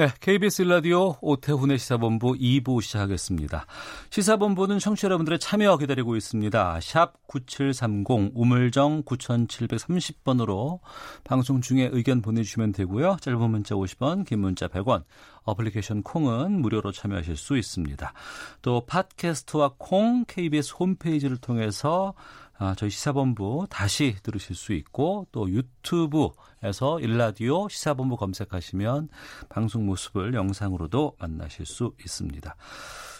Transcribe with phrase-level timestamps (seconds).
[0.00, 3.66] 네, KBS 라디오 오태훈의 시사본부 2부 시작하겠습니다.
[4.08, 6.78] 시사본부는 청취자 여러분들의 참여 기다리고 있습니다.
[6.80, 10.78] 샵 9730 우물정 9730번으로
[11.22, 13.18] 방송 중에 의견 보내주시면 되고요.
[13.20, 15.04] 짧은 문자 50원, 긴 문자 100원,
[15.42, 18.10] 어플리케이션 콩은 무료로 참여하실 수 있습니다.
[18.62, 22.14] 또 팟캐스트와 콩 KBS 홈페이지를 통해서
[22.62, 29.08] 아, 저희 시사본부 다시 들으실 수 있고 또 유튜브에서 일라디오 시사본부 검색하시면
[29.48, 32.54] 방송 모습을 영상으로도 만나실 수 있습니다.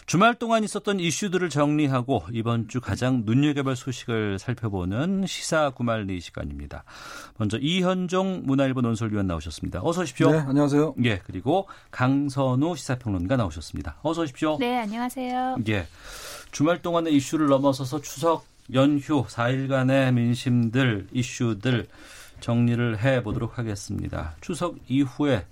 [0.05, 6.83] 주말 동안 있었던 이슈들을 정리하고 이번 주 가장 눈여겨볼 소식을 살펴보는 시사 구말리 시간입니다.
[7.37, 9.79] 먼저 이현종 문화일보 논설위원 나오셨습니다.
[9.83, 10.31] 어서 오십시오.
[10.31, 10.95] 네, 안녕하세요.
[11.05, 13.97] 예, 그리고 강선우 시사평론가 나오셨습니다.
[14.03, 14.57] 어서 오십시오.
[14.59, 15.57] 네, 안녕하세요.
[15.69, 15.87] 예.
[16.51, 21.87] 주말 동안의 이슈를 넘어서서 추석 연휴 4일간의 민심들, 이슈들
[22.39, 24.35] 정리를 해 보도록 하겠습니다.
[24.41, 25.45] 추석 이후에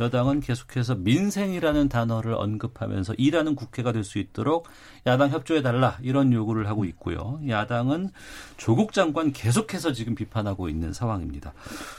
[0.00, 4.66] 여당은 계속해서 민생이라는 단어를 언급하면서 일하는 국회가 될 수 있도록
[5.06, 7.38] 야당 협조해 달라 이런 요구를 하고 있고요.
[7.46, 8.10] 야당은
[8.56, 11.52] 조국 장관 계속해서 지금 비판하고 있는 상황입니다.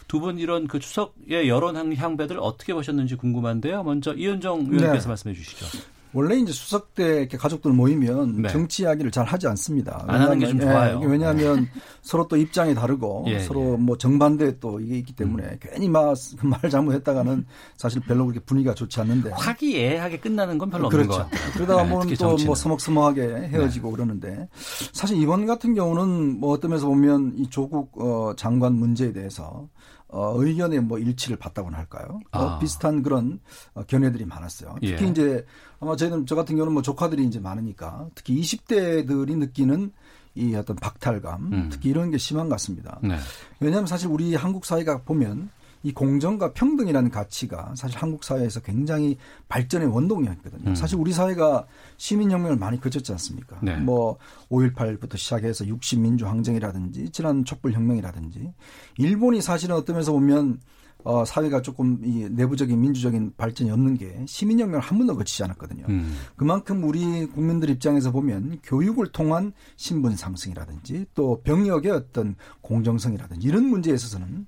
[0.08, 3.84] 두 분 이런 그 추석의 여론 향배들 어떻게 보셨는지 궁금한데요.
[3.84, 5.08] 먼저 이현정 의원께서 네.
[5.08, 5.66] 말씀해 주시죠.
[6.14, 8.50] 원래 이제 추석 때 이렇게 가족들 모이면 네.
[8.50, 10.06] 정치 이야기를 잘 하지 않습니다.
[10.08, 11.00] 안 하는 게 좀 좋아요.
[11.00, 11.06] 네.
[11.08, 11.68] 왜냐하면
[12.02, 13.78] 서로 또 입장이 다르고 예, 서로 예.
[13.78, 17.46] 뭐 정반대 또 이게 있기 때문에 괜히 막말 잘못했다가는
[17.78, 19.32] 사실 별로 그렇게 분위기가 좋지 않는데.
[19.32, 21.30] 화기애애하게 끝나는 건 별로 없는 것 그렇죠.
[21.30, 21.52] 같아요.
[21.54, 22.38] 그러다가 네, 보면 또 뭐.
[22.38, 22.56] 네.
[22.56, 24.48] 서먹서먹하게 헤어지고 그러는데
[24.92, 29.68] 사실 이번 같은 경우는 뭐 어떤 면에서 보면 이 조국 어, 장관 문제에 대해서
[30.14, 32.20] 어, 의견의 뭐 일치를 봤다고나 할까요?
[32.32, 32.60] 어, 아.
[32.60, 33.40] 비슷한 그런
[33.74, 34.76] 어, 견해들이 많았어요.
[34.80, 35.10] 특히 예.
[35.10, 35.46] 이제
[35.80, 39.92] 아마 저희는 저 같은 경우는 뭐 조카들이 이제 많으니까 특히 20대들이 느끼는
[40.36, 41.70] 이 어떤 박탈감, 음.
[41.72, 43.00] 특히 이런 게 심한 것 같습니다.
[43.02, 43.18] 네.
[43.60, 45.50] 왜냐하면 사실 우리 한국 사회가 보면
[45.84, 49.18] 이 공정과 평등이라는 가치가 사실 한국 사회에서 굉장히
[49.50, 50.70] 발전의 원동력이거든요.
[50.70, 50.76] 음.
[50.76, 51.66] 사실 우리 사회가
[51.98, 53.60] 시민혁명을 많이 거쳤지 않습니까?
[53.62, 53.76] 네.
[53.78, 54.18] 뭐
[54.50, 58.54] 5.18부터 시작해서 60민주항쟁이라든지 지난 촛불혁명이라든지
[58.98, 60.60] 일본이 사실은 어떤 면에서 보면
[61.04, 65.86] 어, 사회가 조금 이 내부적인 민주적인 발전이 없는 게 시민혁명을 한 번도 거치지 않았거든요.
[65.90, 66.16] 음.
[66.38, 73.94] 그만큼 우리 국민들 입장에서 보면 교육을 통한 신분 상승이라든지 또 병역의 어떤 공정성이라든지 이런 문제에
[73.94, 74.48] 있어서는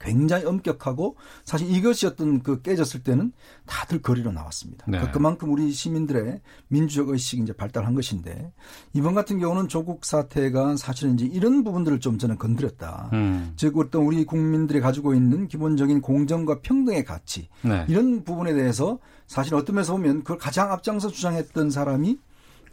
[0.00, 3.32] 굉장히 엄격하고 사실 이것이 어떤 그 깨졌을 때는
[3.66, 4.84] 다들 거리로 나왔습니다.
[4.88, 5.00] 네.
[5.00, 8.52] 그 그만큼 우리 시민들의 민주적 의식이 이제 발달한 것인데
[8.92, 13.10] 이번 같은 경우는 조국 사태가 사실은 이제 이런 부분들을 좀 저는 건드렸다.
[13.12, 13.52] 음.
[13.56, 17.84] 즉 어떤 우리 국민들이 가지고 있는 기본적인 공정과 평등의 가치 네.
[17.88, 22.18] 이런 부분에 대해서 사실 어떤 면에서 보면 그걸 가장 앞장서 주장했던 사람이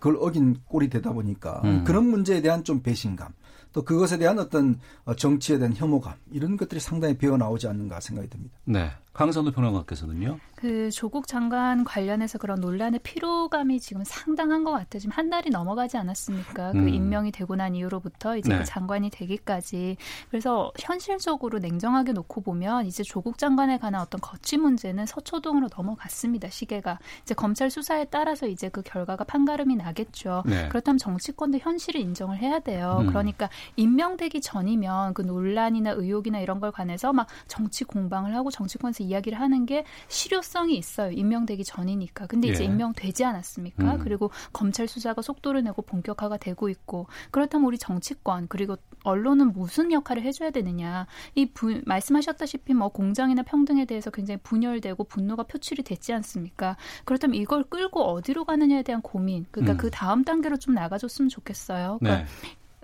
[0.05, 1.83] 그걸 어긴 꼴이 되다 보니까 음.
[1.83, 3.33] 그런 문제에 대한 좀 배신감
[3.73, 8.29] 또 그것에 대한 어떤 어, 정치에 대한 혐오감 이런 것들이 상당히 배어 나오지 않는가 생각이
[8.29, 8.55] 듭니다.
[8.65, 8.91] 네.
[9.13, 10.37] 강선우 평론가께서는요.
[10.55, 14.99] 그 조국 장관 관련해서 그런 논란의 피로감이 지금 상당한 것 같아요.
[15.01, 16.71] 지금 한 달이 넘어가지 않았습니까?
[16.71, 16.85] 음.
[16.85, 18.59] 그 임명이 되고 난 이후로부터 이제 네.
[18.59, 19.97] 그 장관이 되기까지.
[20.29, 26.49] 그래서 현실적으로 냉정하게 놓고 보면 이제 조국 장관에 관한 어떤 거취 문제는 서초동으로 넘어갔습니다.
[26.49, 30.43] 시계가 이제 검찰 수사에 따라서 이제 그 결과가 판가름이 나겠죠.
[30.45, 30.69] 네.
[30.69, 32.99] 그렇다면 정치권도 현실을 인정을 해야 돼요.
[33.01, 33.07] 음.
[33.07, 39.39] 그러니까 임명되기 전이면 그 논란이나 의혹이나 이런 걸 관해서 막 정치 공방을 하고 정치권에서 이야기를
[39.39, 41.11] 하는 게 실효 성이 있어요.
[41.11, 42.27] 임명되기 전이니까.
[42.27, 42.67] 근데 이제 예.
[42.67, 43.95] 임명되지 않았습니까?
[43.95, 43.99] 음.
[43.99, 50.23] 그리고 검찰 수사가 속도를 내고 본격화가 되고 있고 그렇다면 우리 정치권 그리고 언론은 무슨 역할을
[50.23, 51.07] 해줘야 되느냐.
[51.35, 56.77] 이 부, 말씀하셨다시피 뭐 공정이나 평등에 대해서 굉장히 분열되고 분노가 표출이 됐지 않습니까?
[57.05, 59.45] 그렇다면 이걸 끌고 어디로 가느냐에 대한 고민.
[59.51, 59.77] 그러니까 음.
[59.77, 61.99] 그 다음 단계로 좀 나가줬으면 좋겠어요.
[61.99, 62.29] 그러니까 네.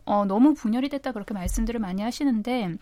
[0.06, 2.78] 어, 너무 분열이 됐다 그렇게 말씀들을 많이 하시는데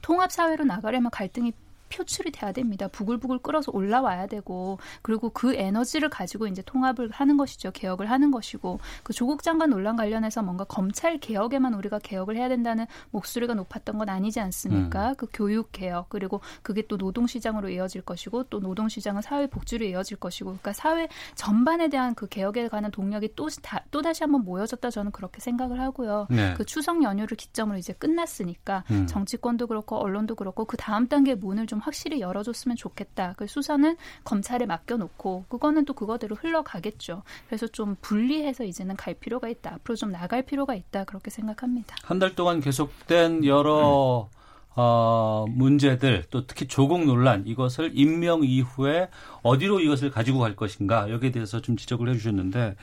[0.00, 1.52] 통합 사회로 나가려면 갈등이
[1.90, 2.88] 표출이 돼야 됩니다.
[2.88, 7.70] 부글부글 끓어서 올라와야 되고 그리고 그 에너지를 가지고 이제 통합을 하는 것이죠.
[7.72, 12.86] 개혁을 하는 것이고 그 조국 장관 논란 관련해서 뭔가 검찰 개혁에만 우리가 개혁을 해야 된다는
[13.10, 15.14] 목소리가 높았던 건 아니지 않습니까?
[15.14, 19.84] 그 교육 개혁 그리고 그게 또 노동 시장으로 이어질 것이고 또 노동 시장은 사회 복지로
[19.84, 24.44] 이어질 것이고 그러니까 사회 전반에 대한 그 개혁에 관한 동력이 또, 다, 또 다시 한번
[24.44, 26.26] 모여졌다 저는 그렇게 생각을 하고요.
[26.30, 26.54] 네.
[26.56, 29.06] 그 추석 연휴를 기점으로 이제 끝났으니까 음.
[29.06, 33.34] 정치권도 그렇고 언론도 그렇고 그 다음 단계 문을 좀 확실히 열어줬으면 좋겠다.
[33.36, 37.22] 그 수사는 검찰에 맡겨놓고 그거는 또 그거대로 흘러가겠죠.
[37.46, 39.74] 그래서 좀 분리해서 이제는 갈 필요가 있다.
[39.74, 41.04] 앞으로 좀 나갈 필요가 있다.
[41.04, 41.96] 그렇게 생각합니다.
[42.04, 44.40] 한 달 동안 계속된 여러 음.
[44.76, 49.08] 어, 문제들 또 특히 조국 논란 이것을 임명 이후에
[49.42, 52.76] 어디로 이것을 가지고 갈 것인가 여기에 대해서 좀 지적을 해주셨는데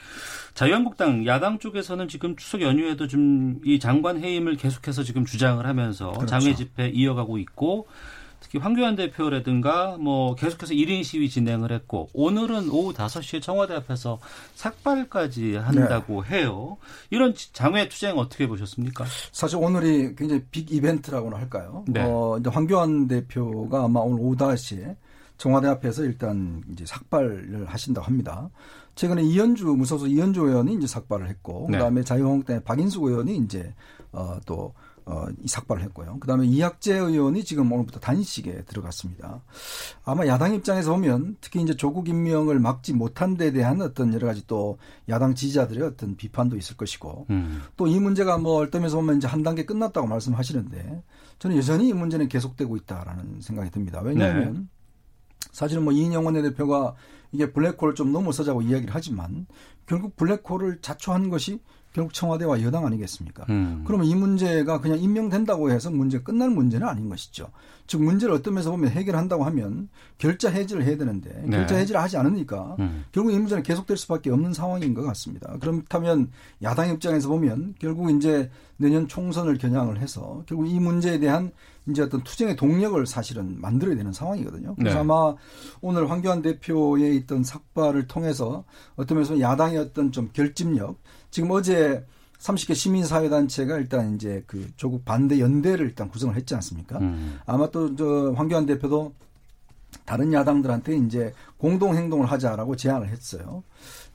[0.53, 6.25] 자유한국당 야당 쪽에서는 지금 추석 연휴에도 좀 이 장관 해임을 계속해서 지금 주장을 하면서 그렇죠.
[6.25, 7.87] 장외 집회 이어가고 있고
[8.39, 14.19] 특히 황교안 대표라든가 뭐 계속해서 1인 시위 진행을 했고 오늘은 오후 5시에 청와대 앞에서
[14.55, 16.37] 삭발까지 한다고 네.
[16.37, 16.77] 해요.
[17.09, 19.05] 이런 장외 투쟁 어떻게 보셨습니까?
[19.31, 21.83] 사실 오늘이 굉장히 빅 이벤트라고나 할까요?
[21.87, 22.01] 네.
[22.03, 24.95] 어, 이제 황교안 대표가 아마 오늘 오후 5시에
[25.37, 28.49] 청와대 앞에서 일단 이제 삭발을 하신다고 합니다.
[28.95, 31.77] 최근에 이현주 무소속 이현주 의원이 이제 삭발을 했고 네.
[31.77, 33.73] 그다음에 자유한국당의 박인숙 의원이 이제
[34.11, 34.73] 어또
[35.07, 36.19] 어, 이 삭발을 했고요.
[36.19, 39.41] 그다음에 이학재 의원이 지금 오늘부터 단식에 들어갔습니다.
[40.03, 44.45] 아마 야당 입장에서 보면 특히 이제 조국 임명을 막지 못한 데 대한 어떤 여러 가지
[44.47, 44.77] 또
[45.07, 47.61] 야당 지지자들의 어떤 비판도 있을 것이고 음.
[47.77, 51.03] 또이 문제가 뭐 얼떨면서 보면 이제 한 단계 끝났다고 말씀하시는데
[51.39, 54.01] 저는 여전히 이 문제는 계속되고 있다라는 생각이 듭니다.
[54.03, 54.61] 왜냐하면 네.
[55.53, 56.95] 사실은 뭐 이인영 원내대표가
[57.31, 59.47] 이게 블랙홀을 좀 넘어서자고 이야기를 하지만
[59.85, 61.61] 결국 블랙홀을 자초한 것이
[61.97, 63.47] 결국 청와대와 여당 아니겠습니까?
[63.49, 63.81] 음.
[63.83, 67.49] 그러면 이 문제가 그냥 임명된다고 해서 문제 끝날 문제는 아닌 것이죠.
[67.87, 69.89] 즉 문제를 어떤 면에서 보면 해결한다고 하면
[70.19, 71.57] 결자 해지를 해야 되는데 네.
[71.57, 73.05] 결자 해지를 하지 않으니까 음.
[73.11, 75.57] 결국 이 문제는 계속될 수밖에 없는 상황인 것 같습니다.
[75.59, 76.29] 그렇다면
[76.61, 81.51] 야당 입장에서 보면 결국 이제 내년 총선을 겨냥을 해서 결국 이 문제에 대한
[81.89, 84.75] 이제 어떤 투쟁의 동력을 사실은 만들어야 되는 상황이거든요.
[84.75, 84.99] 그래서 네.
[84.99, 85.33] 아마
[85.81, 88.65] 오늘 황교안 대표의 있던 삭발을 통해서
[88.97, 90.99] 어떤 면에서 야당의 어떤 좀 결집력
[91.31, 92.05] 지금 어제
[92.39, 96.99] 30개 시민사회단체가 일단 이제 그 조국 반대 연대를 일단 구성을 했지 않습니까?
[96.99, 97.39] 음.
[97.45, 99.13] 아마 또 저 황교안 대표도
[100.05, 103.63] 다른 야당들한테 이제 공동 행동을 하자라고 제안을 했어요.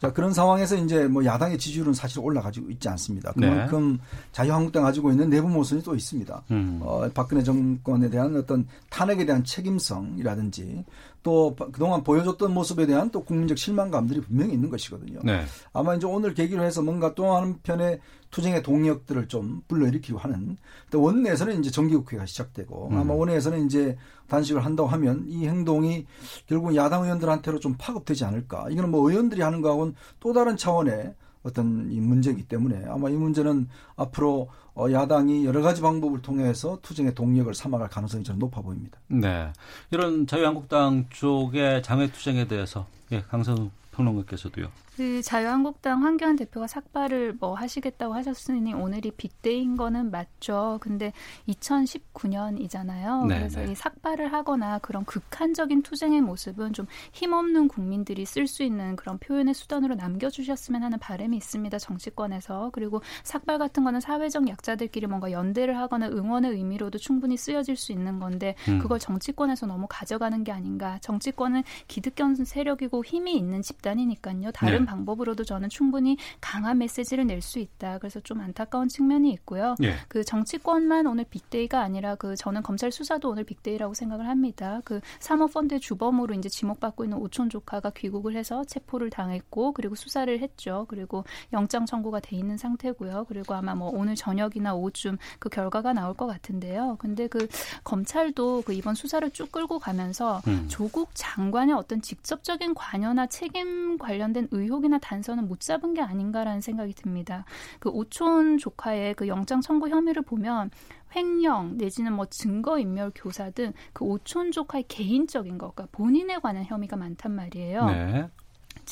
[0.00, 3.32] 자, 그런 상황에서 이제 뭐 야당의 지지율은 사실 올라가지고 있지 않습니다.
[3.36, 3.48] 네.
[3.48, 3.98] 그만큼 네.
[4.32, 6.42] 자유한국당 가지고 있는 내부 모순이 또 있습니다.
[6.50, 6.80] 음.
[6.82, 10.84] 어, 박근혜 정권에 대한 어떤 탄핵에 대한 책임성이라든지
[11.22, 15.20] 또 그동안 보여줬던 모습에 대한 또 국민적 실망감들이 분명히 있는 것이거든요.
[15.22, 15.44] 네.
[15.72, 20.56] 아마 이제 오늘 계기로 해서 뭔가 또 한편의 투쟁의 동력들을 좀 불러일으키고 하는
[20.90, 22.96] 또 원내에서는 이제 정기국회가 시작되고 음.
[22.96, 23.96] 아마 원내에서는 이제
[24.28, 26.06] 단식을 한다고 하면 이 행동이
[26.46, 28.68] 결국 야당 의원들한테로 좀 파급되지 않을까.
[28.70, 33.68] 이거는 뭐 의원들이 하는 거하고는 또 다른 차원의 어떤 이 문제이기 때문에 아마 이 문제는
[33.96, 38.98] 앞으로 어, 야당이 여러 가지 방법을 통해서 투쟁의 동력을 삼아갈 가능성이 저는 높아 보입니다.
[39.08, 39.52] 네.
[39.90, 44.68] 이런 자유한국당 쪽의 장외 투쟁에 대해서 예, 강성 평론가께서도요.
[44.96, 50.78] 그 자유한국당 황교안 대표가 삭발을 뭐 하시겠다고 하셨으니 오늘이 빅데이인 거는 맞죠.
[50.82, 51.12] 근데
[51.48, 53.26] 2019년이잖아요.
[53.26, 53.72] 네, 그래서 네.
[53.72, 59.54] 이 삭발을 하거나 그런 극한적인 투쟁의 모습은 좀 힘없는 국민들이 쓸 수 있는 그런 표현의
[59.54, 61.78] 수단으로 남겨주셨으면 하는 바람이 있습니다.
[61.78, 62.70] 정치권에서.
[62.74, 68.18] 그리고 삭발 같은 거는 사회적 약자들끼리 뭔가 연대를 하거나 응원의 의미로도 충분히 쓰여질 수 있는
[68.18, 68.78] 건데 음.
[68.78, 70.98] 그걸 정치권에서 너무 가져가는 게 아닌가.
[71.00, 74.50] 정치권은 기득권 세력이고 힘이 있는 집단이니까요.
[74.52, 77.98] 다른 다른 방법으로도 저는 충분히 강한 메시지를 낼 수 있다.
[77.98, 79.74] 그래서 좀 안타까운 측면이 있고요.
[79.82, 79.96] 예.
[80.06, 84.80] 그 정치권만 오늘 빅데이가 아니라 그 저는 검찰 수사도 오늘 빅데이라고 생각을 합니다.
[84.84, 90.86] 그 사모펀드 주범으로 이제 지목받고 있는 오촌 조카가 귀국을 해서 체포를 당했고 그리고 수사를 했죠.
[90.88, 93.26] 그리고 영장 청구가 돼 있는 상태고요.
[93.28, 96.96] 그리고 아마 뭐 오늘 저녁이나 오후쯤 그 결과가 나올 것 같은데요.
[97.00, 97.48] 근데 그
[97.82, 100.66] 검찰도 그 이번 수사를 쭉 끌고 가면서 음.
[100.68, 106.94] 조국 장관의 어떤 직접적인 관여나 책임 관련된 의혹 의혹이나 단서는 못 잡은 게 아닌가라는 생각이
[106.94, 107.44] 듭니다.
[107.78, 110.70] 그 오촌 조카의 그 영장 청구 혐의를 보면
[111.14, 116.64] 횡령 내지는 뭐 증거 인멸 교사 등 그 오촌 조카의 개인적인 것, 그러니까 본인에 관한
[116.64, 117.86] 혐의가 많단 말이에요.
[117.86, 118.28] 네.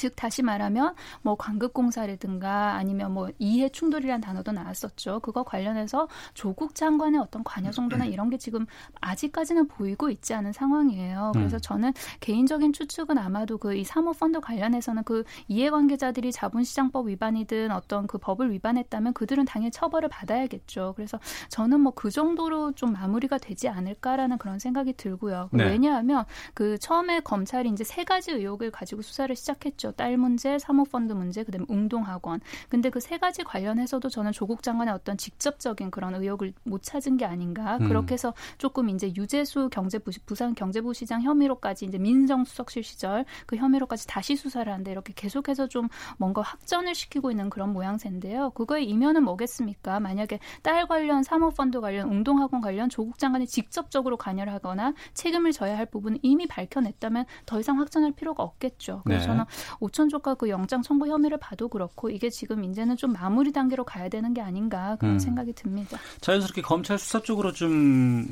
[0.00, 5.20] 즉 다시 말하면 뭐 광급 공사라든가 아니면 뭐 이해 충돌이라는 단어도 나왔었죠.
[5.20, 8.64] 그거 관련해서 조국 장관의 어떤 관여 정도나 이런 게 지금
[9.02, 11.32] 아직까지는 보이고 있지 않은 상황이에요.
[11.34, 11.60] 그래서 음.
[11.60, 18.18] 저는 개인적인 추측은 아마도 그 이 사모 펀드 관련해서는 그 이해관계자들이 자본시장법 위반이든 어떤 그
[18.18, 20.94] 법을 위반했다면 그들은 당연히 처벌을 받아야겠죠.
[20.96, 25.50] 그래서 저는 뭐 그 정도로 좀 마무리가 되지 않을까라는 그런 생각이 들고요.
[25.52, 25.64] 네.
[25.64, 29.89] 왜냐하면 그 처음에 검찰이 이제 세 가지 의혹을 가지고 수사를 시작했죠.
[29.90, 29.92] 가지죠.
[29.92, 32.40] 딸 문제, 사모펀드 문제, 그다음에 웅동학원.
[32.68, 37.24] 근데 그 세 가지 관련해서도 저는 조국 장관의 어떤 직접적인 그런 의혹을 못 찾은 게
[37.24, 37.78] 아닌가.
[37.78, 37.88] 음.
[37.88, 44.06] 그렇게 해서 조금 이제 유재수 경제부 부산 경제부 시장 혐의로까지 이제 민정수석실 시절 그 혐의로까지
[44.06, 48.50] 다시 수사를 하는데 이렇게 계속해서 좀 뭔가 확전을 시키고 있는 그런 모양새인데요.
[48.50, 49.98] 그거의 이면은 뭐겠습니까?
[49.98, 55.86] 만약에 딸 관련 사모펀드 관련 웅동학원 관련 조국 장관이 직접적으로 관여를 하거나 책임을 져야 할
[55.86, 59.02] 부분은 이미 밝혀냈다면 더 이상 확전할 필요가 없겠죠.
[59.04, 59.26] 그래서 네.
[59.26, 59.44] 저는
[59.78, 64.34] 오천조카 그 영장 청구 혐의를 봐도 그렇고 이게 지금 이제는 좀 마무리 단계로 가야 되는
[64.34, 65.18] 게 아닌가 그런 음.
[65.18, 65.98] 생각이 듭니다.
[66.20, 68.26] 자연스럽게 검찰 수사 쪽으로 좀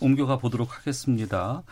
[0.00, 1.62] 옮겨가 보도록 하겠습니다.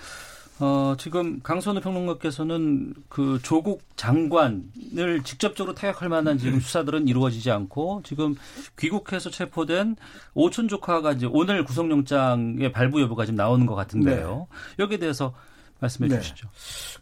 [0.59, 8.37] 어, 지금 강선우 평론가께서는 그 조국 장관을 직접적으로 타격할 만한 지금 수사들은 이루어지지 않고 지금
[8.79, 9.97] 귀국해서 체포된
[10.33, 14.47] 오촌 조카가 이제 오늘 구속영장의 발부 여부가 지금 나오는 것 같은데요.
[14.51, 14.83] 네.
[14.83, 15.35] 여기에 대해서
[15.81, 16.21] 말씀해 네.
[16.21, 16.49] 주시죠.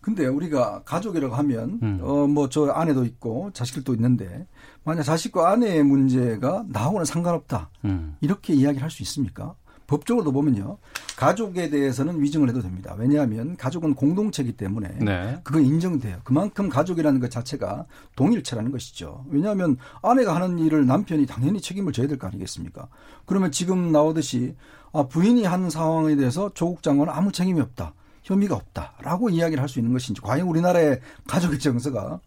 [0.00, 1.98] 근데 우리가 가족이라고 하면 음.
[2.02, 4.46] 어뭐 저 아내도 있고 자식들도 있는데
[4.84, 7.70] 만약 자식과 아내의 문제가 나하고는 상관없다.
[7.84, 8.16] 음.
[8.20, 9.54] 이렇게 이야기를 할 수 있습니까?
[9.86, 10.78] 법적으로도 보면요.
[11.16, 12.94] 가족에 대해서는 위증을 해도 됩니다.
[12.98, 15.38] 왜냐하면 가족은 공동체이기 때문에 네.
[15.44, 16.20] 그건 인정돼요.
[16.24, 17.84] 그만큼 가족이라는 것 자체가
[18.16, 19.26] 동일체라는 것이죠.
[19.28, 22.88] 왜냐하면 아내가 하는 일을 남편이 당연히 책임을 져야 될 거 아니겠습니까?
[23.26, 24.56] 그러면 지금 나오듯이
[24.94, 27.92] 아, 부인이 한 상황에 대해서 조국 장관은 아무 책임이 없다.
[28.24, 32.20] 혐의가 없다라고 이야기를 할 수 있는 것인지 과연 우리나라의 가족의 정서가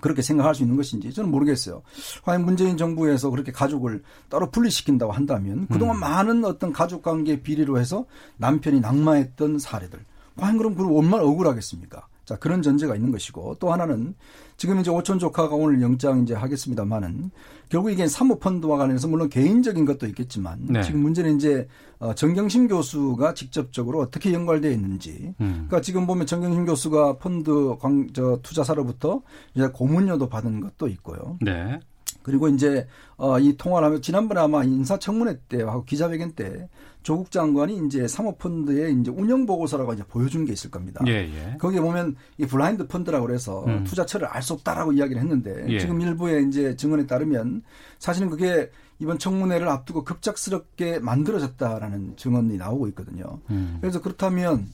[0.00, 1.82] 그렇게 생각할 수 있는 것인지 저는 모르겠어요.
[2.22, 6.00] 과연 문재인 정부에서 그렇게 가족을 따로 분리시킨다고 한다면 그동안 음.
[6.00, 8.06] 많은 어떤 가족 관계 비리로 해서
[8.36, 10.04] 남편이 낙마했던 사례들
[10.36, 12.06] 과연 그럼 그걸 얼마나 억울하겠습니까?
[12.24, 14.14] 자, 그런 전제가 있는 것이고 또 하나는
[14.56, 17.30] 지금 이제 오촌 조카가 오늘 영장 이제 하겠습니다만은
[17.68, 20.82] 결국 이게 사모펀드와 관련해서 물론 개인적인 것도 있겠지만 네.
[20.82, 21.66] 지금 문제는 이제
[21.98, 25.66] 어, 정경심 교수가 직접적으로 어떻게 연관되어 있는지 음.
[25.68, 29.22] 그러니까 지금 보면 정경심 교수가 펀드 광, 저 투자사로부터
[29.54, 31.38] 이제 고문료도 받은 것도 있고요.
[31.40, 31.80] 네.
[32.24, 36.68] 그리고 이제 어, 이 통화를 하면 지난번에 아마 인사청문회 때 하고 기자회견 때
[37.04, 41.04] 조국 장관이 이제 사모펀드의 이제 운영 보고서라고 이제 보여준 게 있을 겁니다.
[41.06, 41.56] 예, 예.
[41.60, 43.84] 거기에 보면 이 블라인드 펀드라고 그래서 음.
[43.84, 45.78] 투자처를 알 수 없다라고 이야기를 했는데 예.
[45.78, 47.62] 지금 일부의 이제 증언에 따르면
[47.98, 53.40] 사실은 그게 이번 청문회를 앞두고 급작스럽게 만들어졌다라는 증언이 나오고 있거든요.
[53.50, 53.78] 음.
[53.80, 54.66] 그래서 그렇다면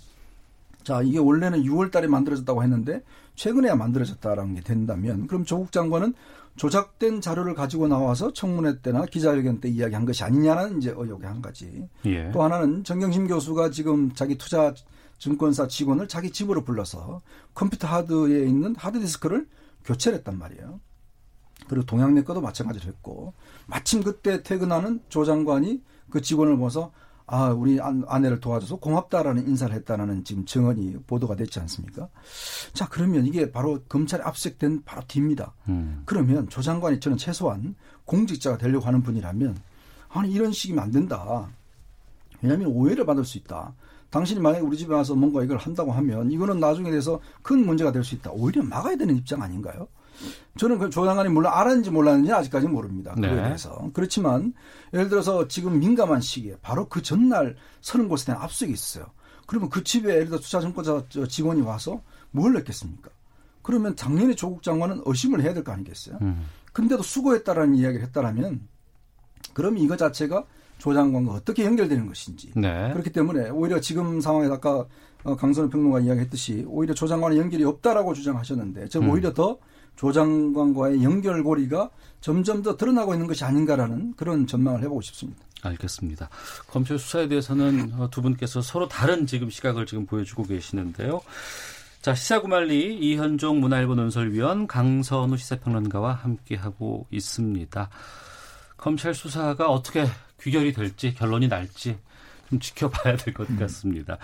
[0.82, 3.02] 자, 이게 원래는 6월 달에 만들어졌다고 했는데
[3.34, 6.14] 최근에야 만들어졌다라는 게 된다면 그럼 조국 장관은
[6.60, 11.88] 조작된 자료를 가지고 나와서 청문회 때나 기자회견 때 이야기한 것이 아니냐는 이제 의혹이 한 가지.
[12.04, 12.30] 예.
[12.32, 14.74] 또 하나는 정경심 교수가 지금 자기 투자
[15.16, 17.22] 증권사 직원을 자기 집으로 불러서
[17.54, 19.48] 컴퓨터 하드에 있는 하드디스크를
[19.86, 20.80] 교체를 했단 말이에요.
[21.66, 23.32] 그리고 동양내 거도 마찬가지로 했고
[23.66, 26.92] 마침 그때 퇴근하는 조 장관이 그 직원을 보면서
[27.32, 32.08] 아, 우리 아내를 도와줘서 고맙다라는 인사를 했다는 지금 증언이 보도가 됐지 않습니까?
[32.72, 35.54] 자, 그러면 이게 바로 검찰에 압색된 바로 뒤입니다.
[35.68, 36.02] 음.
[36.06, 39.56] 그러면 조 장관이 저는 최소한 공직자가 되려고 하는 분이라면
[40.08, 41.48] 아니, 이런 식이면 안 된다.
[42.42, 43.74] 왜냐하면 오해를 받을 수 있다.
[44.10, 48.02] 당신이 만약에 우리 집에 와서 뭔가 이걸 한다고 하면 이거는 나중에 대해서 큰 문제가 될
[48.02, 48.32] 수 있다.
[48.32, 49.86] 오히려 막아야 되는 입장 아닌가요?
[50.58, 53.14] 저는 그 조장관이 물론 알았는지 몰랐는지 아직까지 모릅니다.
[53.14, 53.42] 그거에 네.
[53.44, 53.90] 대해서.
[53.92, 54.52] 그렇지만
[54.92, 59.06] 예를 들어서 지금 민감한 시기에 바로 그 전날 서른 곳에 대한 압수이 있어요.
[59.46, 62.00] 그러면 그 집에 예를 들어 투자증권사 직원이 와서
[62.30, 63.10] 뭘 냈겠습니까?
[63.62, 66.18] 그러면 작년에 조국 장관은 의심을 해야 될 거 아니겠어요?
[66.22, 66.46] 음.
[66.72, 68.60] 근데도 수고했다라는 이야기를 했다라면
[69.54, 70.44] 그럼 이거 자체가
[70.78, 72.52] 조 장관과 어떻게 연결되는 것인지.
[72.54, 72.90] 네.
[72.92, 74.86] 그렇기 때문에 오히려 지금 상황에 아까 어,
[75.24, 79.10] 강선우 평론가 이야기했듯이 오히려 조 장관의 연결이 없다라고 주장하셨는데 저 음.
[79.10, 79.58] 오히려 더
[80.00, 81.90] 조 장관과의 연결고리가
[82.22, 85.44] 점점 더 드러나고 있는 것이 아닌가라는 그런 전망을 해보고 싶습니다.
[85.60, 86.30] 알겠습니다.
[86.68, 91.20] 검찰 수사에 대해서는 어, 두 분께서 서로 다른 지금 시각을 지금 보여주고 계시는데요.
[92.00, 97.90] 자, 시사구말리 이현종 문화일보 논설위원 강선우 시사평론가와 함께하고 있습니다.
[98.78, 100.06] 검찰 수사가 어떻게
[100.40, 101.98] 귀결이 될지 결론이 날지
[102.48, 104.16] 좀 지켜봐야 될 것 같습니다.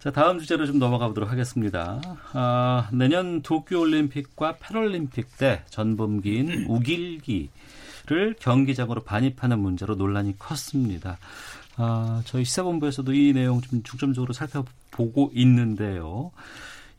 [0.00, 2.00] 자, 다음 주제로 좀 넘어가 보도록 하겠습니다.
[2.32, 11.18] 아, 내년 도쿄올림픽과 패럴림픽 때 전범기인 우길기를 경기장으로 반입하는 문제로 논란이 컸습니다.
[11.76, 16.30] 아, 저희 시사본부에서도 이 내용 좀 중점적으로 살펴보고 있는데요.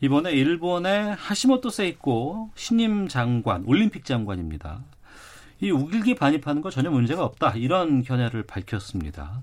[0.01, 4.79] 이번에 일본의 하시모토 세이코 신임 장관, 올림픽 장관입니다.
[5.59, 7.53] 이 우길기 반입하는 거 전혀 문제가 없다.
[7.55, 9.41] 이런 견해를 밝혔습니다.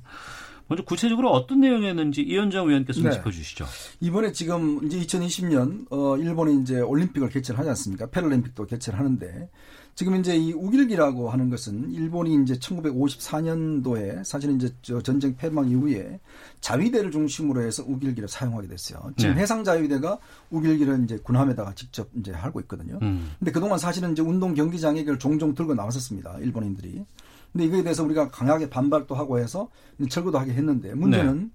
[0.69, 3.11] 먼저 구체적으로 어떤 내용이었는지 이현정 의원께서 네.
[3.11, 3.67] 짚어주시죠.
[4.01, 8.07] 이번에 지금 이제 2020년 어 일본이 이제 올림픽을 개최를 하지 않습니까?
[8.11, 9.49] 패럴림픽도 개최를 하는데
[9.95, 16.21] 지금 이제 이 우길기라고 하는 것은 일본이 이제 1954년도에 사실은 이제 저 전쟁 패망 이후에
[16.61, 19.11] 자위대를 중심으로 해서 우길기를 사용하게 됐어요.
[19.17, 19.41] 지금 네.
[19.41, 20.19] 해상 자위대가
[20.51, 23.01] 우길기를 이제 군함에다가 직접 이제 하고 있거든요.
[23.03, 23.33] 음.
[23.41, 26.39] 근데 그동안 사실은 이제 운동 경기장에 이걸 종종 들고 나왔었습니다.
[26.43, 27.05] 일본인들이.
[27.53, 29.69] 근데 이거에 대해서 우리가 강하게 반발도 하고 해서
[30.09, 31.49] 철거도 하게 했는데 문제는 네.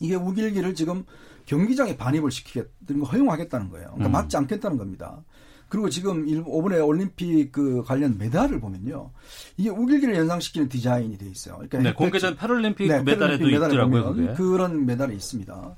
[0.00, 1.04] 이게 우길기를 지금
[1.46, 3.86] 경기장에 반입을 시키겠다는 거 허용하겠다는 거예요.
[3.88, 4.12] 그러니까 음.
[4.12, 5.22] 막지 않겠다는 겁니다.
[5.68, 9.10] 그리고 지금 이번에 올림픽 그 관련 메달을 보면요.
[9.56, 11.56] 이게 우길기를 연상시키는 디자인이 돼 있어요.
[11.56, 14.34] 그러니까 네, 공개전 패럴림픽 네, 메달에도 메달에 있더라고요.
[14.36, 15.76] 그런 메달이 있습니다.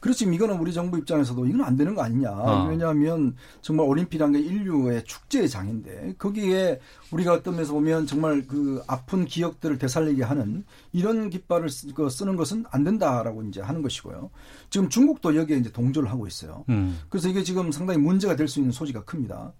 [0.00, 2.30] 그렇지만 이거는 우리 정부 입장에서도 이건 안 되는 거 아니냐.
[2.30, 2.66] 어.
[2.68, 9.24] 왜냐하면 정말 올림픽이란 게 인류의 축제의 장인데 거기에 우리가 어떤 면에서 보면 정말 그 아픈
[9.24, 14.30] 기억들을 되살리게 하는 이런 깃발을 그 쓰는 것은 안 된다라고 이제 하는 것이고요.
[14.70, 16.64] 지금 중국도 여기에 이제 동조를 하고 있어요.
[16.68, 16.98] 음.
[17.08, 19.52] 그래서 이게 지금 상당히 문제가 될 수 있는 소지가 큽니다.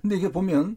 [0.00, 0.76] 근데 이게 보면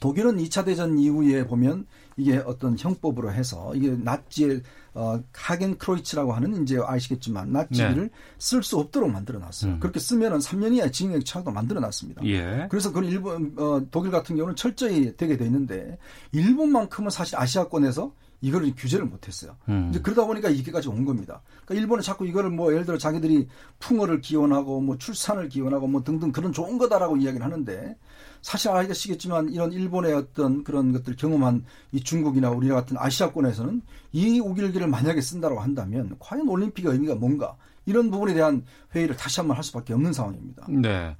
[0.00, 1.86] 독일은 2차 대전 이후에 보면
[2.18, 4.62] 이게 어떤 형법으로 해서 이게 나치의
[4.94, 8.10] 어, 하겐 크로이츠라고 하는 이제 아시겠지만 나치를 네.
[8.38, 9.74] 쓸수 없도록 만들어 놨어요.
[9.74, 9.80] 음.
[9.80, 12.26] 그렇게 쓰면은 3년 이하의 징역 처하도 만들어 놨습니다.
[12.26, 12.66] 예.
[12.68, 15.98] 그래서 그건 일본 어, 독일 같은 경우는 철저히 되게 돼 있는데
[16.32, 19.56] 일본만큼은 사실 아시아권에서 이거를 규제를 못했어요.
[19.68, 19.88] 음.
[19.90, 21.42] 이제 그러다 보니까 이게까지 온 겁니다.
[21.64, 23.48] 그러니까 일본은 자꾸 이거를 뭐 예를 들어 자기들이
[23.78, 27.96] 풍어를 기원하고 뭐 출산을 기원하고 뭐 등등 그런 좋은 거다라고 이야기를 하는데
[28.42, 34.86] 사실 알겠시겠지만 이런 일본의 어떤 그런 것들 경험한 이 중국이나 우리나 같은 아시아권에서는 이 우길기를
[34.86, 38.64] 만약에 쓴다고 한다면 과연 올림픽의 의미가 뭔가 이런 부분에 대한
[38.94, 40.66] 회의를 다시 한번 할 수밖에 없는 상황입니다.
[40.68, 41.16] 네.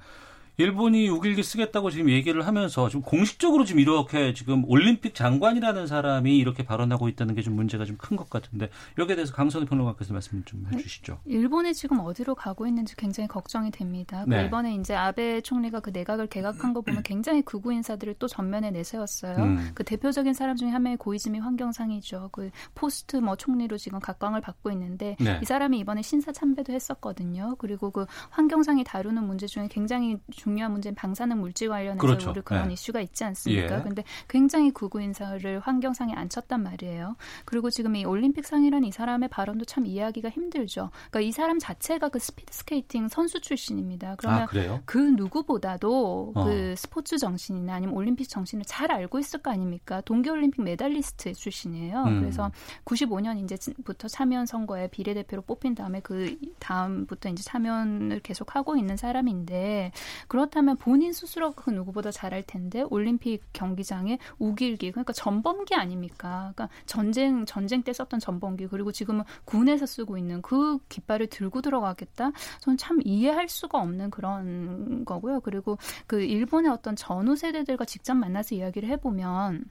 [0.59, 6.63] 일본이 우길기 쓰겠다고 지금 얘기를 하면서 좀 공식적으로 지금 이렇게 지금 올림픽 장관이라는 사람이 이렇게
[6.63, 10.65] 발언하고 있다는 게 좀 문제가 좀 큰 것 같은데 여기에 대해서 강선우 평론가께서 말씀 좀
[10.69, 10.77] 네.
[10.77, 11.19] 해주시죠.
[11.25, 14.25] 일본이 지금 어디로 가고 있는지 굉장히 걱정이 됩니다.
[14.25, 14.45] 그 네.
[14.45, 19.37] 이번에 이제 아베 총리가 그 내각을 개각한 거 보면 굉장히 극우 인사들을 또 전면에 내세웠어요.
[19.37, 19.71] 음.
[19.73, 22.29] 그 대표적인 사람 중에 한 명이 고이즈미 환경상이죠.
[22.33, 25.39] 그 포스트 뭐 총리로 지금 각광을 받고 있는데 네.
[25.41, 27.55] 이 사람이 이번에 신사 참배도 했었거든요.
[27.57, 32.31] 그리고 그 환경상이 다루는 문제 중에 굉장히 중 중요한 문제는 방사능 물질 관련해서 그렇죠.
[32.31, 32.73] 우리 그런 네.
[32.73, 33.79] 이슈가 있지 않습니까?
[33.79, 33.83] 예.
[33.83, 37.15] 근데 굉장히 극우 인사를 환경상에 앉혔단 말이에요.
[37.45, 40.89] 그리고 지금 이 올림픽 상이라는 이 사람의 발언도 참 이해하기가 힘들죠.
[41.11, 44.15] 그러니까 이 사람 자체가 그 스피드 스케이팅 선수 출신입니다.
[44.17, 46.45] 그러면 아, 그 누구보다도 어.
[46.45, 50.01] 그 스포츠 정신이나 아니면 올림픽 정신을 잘 알고 있을 거 아닙니까?
[50.01, 52.03] 동계올림픽 메달리스트 출신이에요.
[52.03, 52.21] 음.
[52.21, 52.51] 그래서
[52.85, 59.91] 95년 이제부터 참의원 선거에 비례대표로 뽑힌 다음에 그 다음부터 이제 참의원을 계속 하고 있는 사람인데
[60.27, 66.51] 그 렇다면 본인 스스로 그 누구보다 잘할 텐데 올림픽 경기장에 우길기 그러니까 전범기 아닙니까?
[66.53, 72.31] 그러니까 전쟁 전쟁 때 썼던 전범기 그리고 지금은 군에서 쓰고 있는 그 깃발을 들고 들어가겠다.
[72.59, 75.41] 저는 참 이해할 수가 없는 그런 거고요.
[75.41, 79.65] 그리고 그 일본의 어떤 전후 세대들과 직접 만나서 이야기를 해보면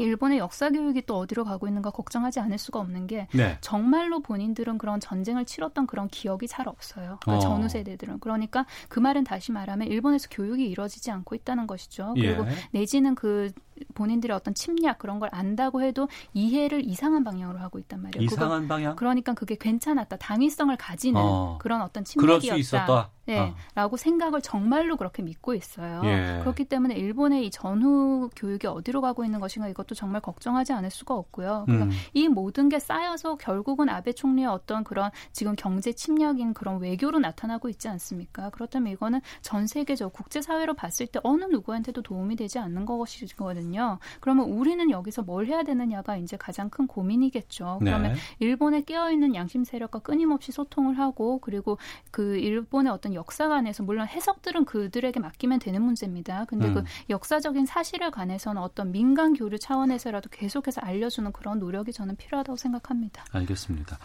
[0.00, 3.58] 일본의 역사 교육이 또 어디로 가고 있는가 걱정하지 않을 수가 없는 게 네.
[3.60, 7.18] 정말로 본인들은 그런 전쟁을 치렀던 그런 기억이 잘 없어요.
[7.22, 7.38] 그러니까 어.
[7.38, 12.14] 전후 세대들은 그러니까 그 말은 다시 말하면 일본에서 교육이 이루어지지 않고 있다는 것이죠.
[12.14, 12.50] 그리고 예.
[12.72, 13.50] 내지는 그
[13.94, 18.24] 본인들의 어떤 침략 그런 걸 안다고 해도 이해를 이상한 방향으로 하고 있단 말이에요.
[18.24, 18.96] 이상한 그거, 방향?
[18.96, 20.16] 그러니까 그게 괜찮았다.
[20.16, 21.58] 당위성을 가지는 어.
[21.60, 23.10] 그런 어떤 침략이었다.
[23.26, 23.54] 네, 어.
[23.74, 26.02] 라고 생각을 정말로 그렇게 믿고 있어요.
[26.04, 26.40] 예.
[26.42, 31.14] 그렇기 때문에 일본의 이 전후 교육이 어디로 가고 있는 것인가 이것도 정말 걱정하지 않을 수가
[31.14, 31.64] 없고요.
[31.66, 31.98] 그러니까 음.
[32.12, 37.70] 이 모든 게 쌓여서 결국은 아베 총리의 어떤 그런 지금 경제 침략인 그런 외교로 나타나고
[37.70, 38.50] 있지 않습니까?
[38.50, 43.63] 그렇다면 이거는 전 세계적 국제 사회로 봤을 때 어느 누구한테도 도움이 되지 않는 것이거든요.
[43.64, 43.98] 거거든요.
[44.20, 47.78] 그러면 우리는 여기서 뭘 해야 되느냐가 이제 가장 큰 고민이겠죠.
[47.80, 48.18] 그러면 네.
[48.38, 51.78] 일본에 깨어 있는 양심 세력과 끊임없이 소통을 하고 그리고
[52.10, 56.44] 그 일본의 어떤 역사 관에서 물론 해석들은 그들에게 맡기면 되는 문제입니다.
[56.44, 56.84] 근데 그 음.
[56.84, 63.24] 그 역사적인 사실에 관해서는 어떤 민간 교류 차원에서라도 계속해서 알려주는 그런 노력이 저는 필요하다고 생각합니다.
[63.32, 63.98] 알겠습니다.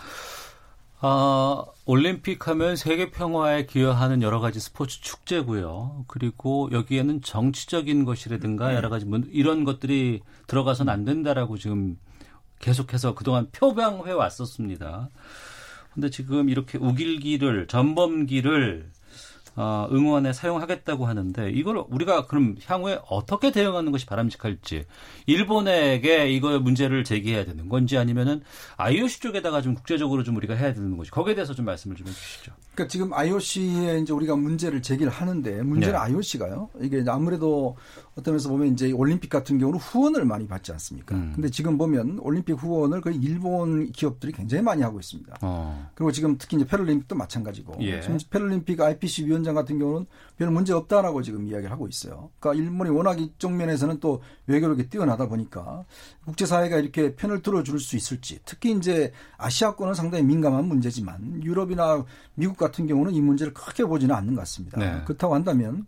[1.01, 6.03] 아, 올림픽 하면 세계 평화에 기여하는 여러 가지 스포츠 축제고요.
[6.07, 8.75] 그리고 여기에는 정치적인 것이라든가 네.
[8.75, 11.97] 여러 가지 이런 것들이 들어가서는 안 된다라고 지금
[12.59, 15.09] 계속해서 그동안 표방해 왔었습니다.
[15.93, 18.98] 근데 지금 이렇게 우길기를 전범기를 어,
[19.57, 24.85] 응원에 사용하겠다고 하는데 이걸 우리가 그럼 향후에 어떻게 대응하는 것이 바람직할지
[25.25, 28.41] 일본에게 이거 문제를 제기해야 되는 건지 아니면은
[28.77, 32.51] IOC 쪽에다가 좀 국제적으로 좀 우리가 해야 되는 것이 거기에 대해서 좀 말씀을 좀 해주시죠.
[32.80, 36.00] 그러니까 지금 IOC에 이제 우리가 문제를 제기를 하는데 문제는 네.
[36.00, 36.70] IOC가요.
[36.80, 37.76] 이게 아무래도
[38.15, 41.15] 어떤 면에서 보면 이제 올림픽 같은 경우는 후원을 많이 받지 않습니까?
[41.15, 41.34] 음.
[41.36, 45.39] 근데 지금 보면 올림픽 후원을 거의 일본 기업들이 굉장히 많이 하고 있습니다.
[45.42, 45.89] 어.
[45.94, 48.00] 그리고 지금 특히 이제 패럴림픽도 마찬가지고 예.
[48.00, 50.06] 지금 패럴림픽 IPC 위원장 같은 경우는
[50.39, 52.30] 별 문제 없다라고 지금 이야기를 하고 있어요.
[52.39, 55.84] 그러니까 일본이 워낙 이쪽 면에서는 또 외교력이 뛰어나다 보니까
[56.23, 62.88] 국제사회가 이렇게 편을 들어줄 수 있을지 특히 이제 아시아권은 상당히 민감한 문제지만 유럽이나 미국 같은
[62.88, 64.80] 경우는 이 문제를 크게 보지는 않는 것 같습니다.
[64.80, 65.02] 네.
[65.04, 65.86] 그렇다고 한다면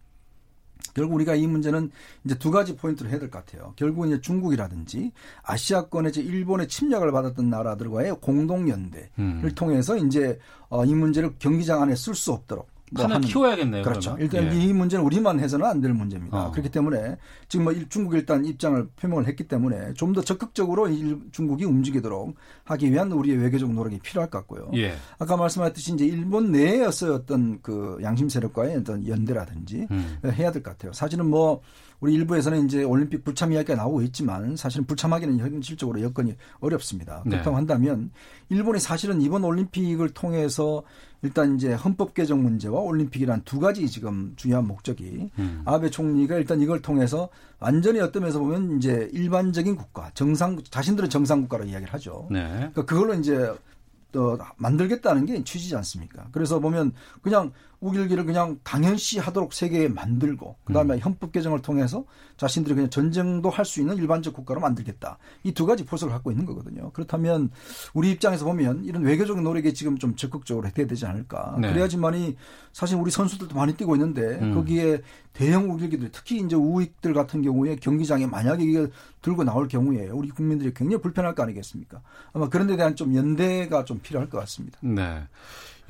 [0.93, 1.89] 결국 우리가 이 문제는
[2.25, 3.71] 이제 두 가지 포인트를 해야 될 것 같아요.
[3.77, 9.49] 결국 이제 중국이라든지 아시아권에 이제 일본의 침략을 받았던 나라들과의 공동연대를 음.
[9.55, 10.37] 통해서 이제
[10.67, 13.83] 어, 이 문제를 경기장 안에 쓸 수 없도록 뭐 하나 키워야겠네요.
[13.83, 14.15] 그렇죠.
[14.17, 14.23] 그러면.
[14.23, 14.65] 일단 예.
[14.65, 16.47] 이 문제는 우리만 해서는 안 될 문제입니다.
[16.47, 16.51] 어.
[16.51, 20.87] 그렇기 때문에 지금 뭐 중국이 일단 입장을 표명을 했기 때문에 좀 더 적극적으로
[21.31, 24.69] 중국이 움직이도록 하기 위한 우리의 외교적 노력이 필요할 것 같고요.
[24.75, 24.93] 예.
[25.19, 30.17] 아까 말씀하셨듯이 이제 일본 내에서의 어떤 그 양심 세력과의 어떤 연대라든지 음.
[30.25, 30.91] 해야 될 것 같아요.
[30.93, 31.61] 사실은 뭐
[32.01, 37.21] 우리 일부에서는 이제 올림픽 불참 이야기가 나오고 있지만 사실은 불참하기는 현실적으로 여건이 어렵습니다.
[37.25, 37.31] 네.
[37.31, 38.09] 그렇다고 한다면
[38.51, 40.83] 일본이 사실은 이번 올림픽을 통해서
[41.21, 45.61] 일단 이제 헌법 개정 문제와 올림픽이란 두 가지 지금 중요한 목적이 음.
[45.65, 51.41] 아베 총리가 일단 이걸 통해서 완전히 어떤 면에서 보면 이제 일반적인 국가 정상 자신들은 정상
[51.41, 52.27] 국가로 이야기를 하죠.
[52.29, 52.49] 네.
[52.49, 53.53] 그러니까 그걸로 이제
[54.11, 56.27] 또 만들겠다는 게 취지지 않습니까?
[56.33, 60.99] 그래서 보면 그냥 우길기를 그냥 당연시 하도록 세계에 만들고 그다음에 음.
[60.99, 62.05] 헌법 개정을 통해서
[62.37, 65.17] 자신들이 그냥 전쟁도 할 수 있는 일반적 국가로 만들겠다.
[65.43, 66.91] 이 두 가지 포석을 갖고 있는 거거든요.
[66.91, 67.49] 그렇다면
[67.93, 71.57] 우리 입장에서 보면 이런 외교적인 노력이 지금 좀 적극적으로 해야 되지 않을까.
[71.59, 71.71] 네.
[71.71, 72.35] 그래야지만이
[72.71, 74.53] 사실 우리 선수들도 많이 뛰고 있는데 음.
[74.55, 75.01] 거기에
[75.33, 78.87] 대형 우길기들 특히 이제 우익들 같은 경우에 경기장에 만약에 이게
[79.21, 82.01] 들고 나올 경우에 우리 국민들이 굉장히 불편할 거 아니겠습니까?
[82.33, 84.77] 아마 그런 데 대한 좀 연대가 좀 필요할 것 같습니다.
[84.81, 85.23] 네.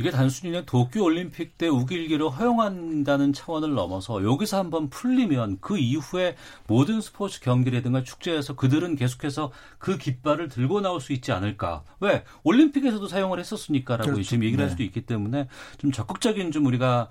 [0.02, 6.36] 이게 단순히 그냥 도쿄 올림픽 때 우길기를 허용한다는 차원을 넘어서 여기서 한번 풀리면 그 이후에
[6.68, 11.84] 모든 스포츠 경기라든가 축제에서 그들은 계속해서 그 깃발을 들고 나올 수 있지 않을까.
[12.00, 12.24] 왜?
[12.44, 14.24] 올림픽에서도 사용을 했었으니까라고 그렇죠.
[14.24, 14.64] 지금 얘기를 네.
[14.64, 17.08] 할 수도 있기 때문에 좀 적극적인 좀 우리가 아,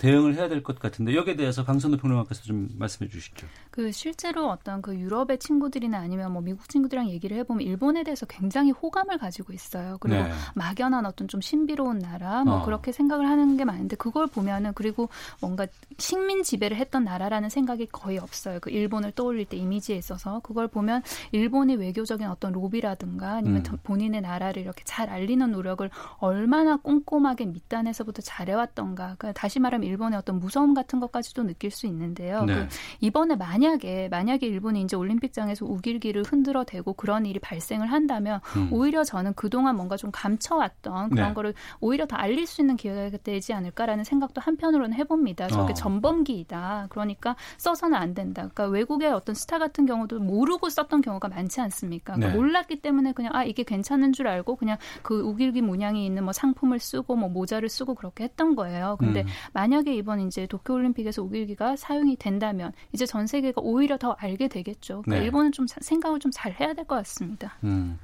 [0.00, 3.46] 대응을 해야 될 것 같은데 여기에 대해서 강선도 평론가께서 좀 말씀해 주시죠.
[3.70, 8.72] 그 실제로 어떤 그 유럽의 친구들이나 아니면 뭐 미국 친구들이랑 얘기를 해보면 일본에 대해서 굉장히
[8.72, 9.98] 호감을 가지고 있어요.
[10.00, 10.32] 그리고 네.
[10.56, 12.64] 막연한 어떤 좀 신비로운 나라 뭐 어.
[12.64, 15.08] 그렇게 생각을 하는 게 많은데 그걸 보면은 그리고
[15.40, 18.58] 뭔가 식민 지배를 했던 나라라는 생각이 거의 없어요.
[18.60, 23.78] 그 일본을 떠올릴 때 이미지에 있어서 그걸 보면 일본이 외교적인 어떤 로비라든가 아니면 음.
[23.84, 25.88] 본인의 나라를 이렇게 잘 알리는 노력을
[26.18, 29.14] 얼마나 꼼꼼하게 밑단에서부터 잘해왔던가.
[29.18, 32.44] 그러니까 다시 말 하면 일본의 어떤 무서움 같은 것까지도 느낄 수 있는데요.
[32.44, 32.54] 네.
[32.54, 32.68] 그
[33.00, 38.68] 이번에 만약에 만약에 일본이 이제 올림픽장에서 우길기를 흔들어 대고 그런 일이 발생을 한다면 음.
[38.72, 41.34] 오히려 저는 그동안 뭔가 좀 감춰왔던 그런 네.
[41.34, 45.48] 거를 오히려 더 알릴 수 있는 기회가 되지 않을까라는 생각도 한편으로는 해봅니다.
[45.48, 45.74] 저게 어.
[45.74, 46.86] 전범기이다.
[46.90, 48.42] 그러니까 써서는 안 된다.
[48.42, 52.14] 그러니까 외국의 어떤 스타 같은 경우도 모르고 썼던 경우가 많지 않습니까?
[52.14, 52.36] 그러니까 네.
[52.36, 56.78] 몰랐기 때문에 그냥 아 이게 괜찮은 줄 알고 그냥 그 우길기 문양이 있는 뭐 상품을
[56.78, 58.96] 쓰고 뭐 모자를 쓰고 그렇게 했던 거예요.
[58.98, 59.26] 근데 음.
[59.58, 65.02] 만약에 이번 이제 도쿄올림픽에서 우길기가 사용이 된다면 이제 전 세계가 오히려 더 알게 되겠죠.
[65.02, 65.24] 그러니까 네.
[65.24, 67.56] 일본은 좀 생각을 좀 잘 해야 될 것 같습니다.
[67.64, 67.98] 음.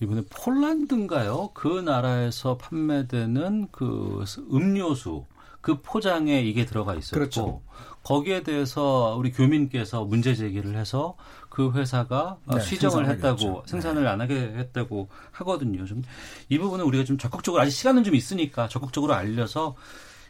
[0.00, 1.52] 이번에 폴란드인가요?
[1.54, 5.24] 그 나라에서 판매되는 그 음료수
[5.62, 7.62] 그 포장에 이게 들어가 있었고 그렇죠.
[8.02, 11.16] 거기에 대해서 우리 교민께서 문제 제기를 해서
[11.48, 13.62] 그 회사가 네, 시정을 했다고 네.
[13.64, 14.08] 생산을 네.
[14.10, 15.86] 안 하게 했다고 하거든요.
[15.86, 16.02] 좀
[16.50, 19.74] 이 부분은 우리가 좀 적극적으로 아직 시간은 좀 있으니까 적극적으로 알려서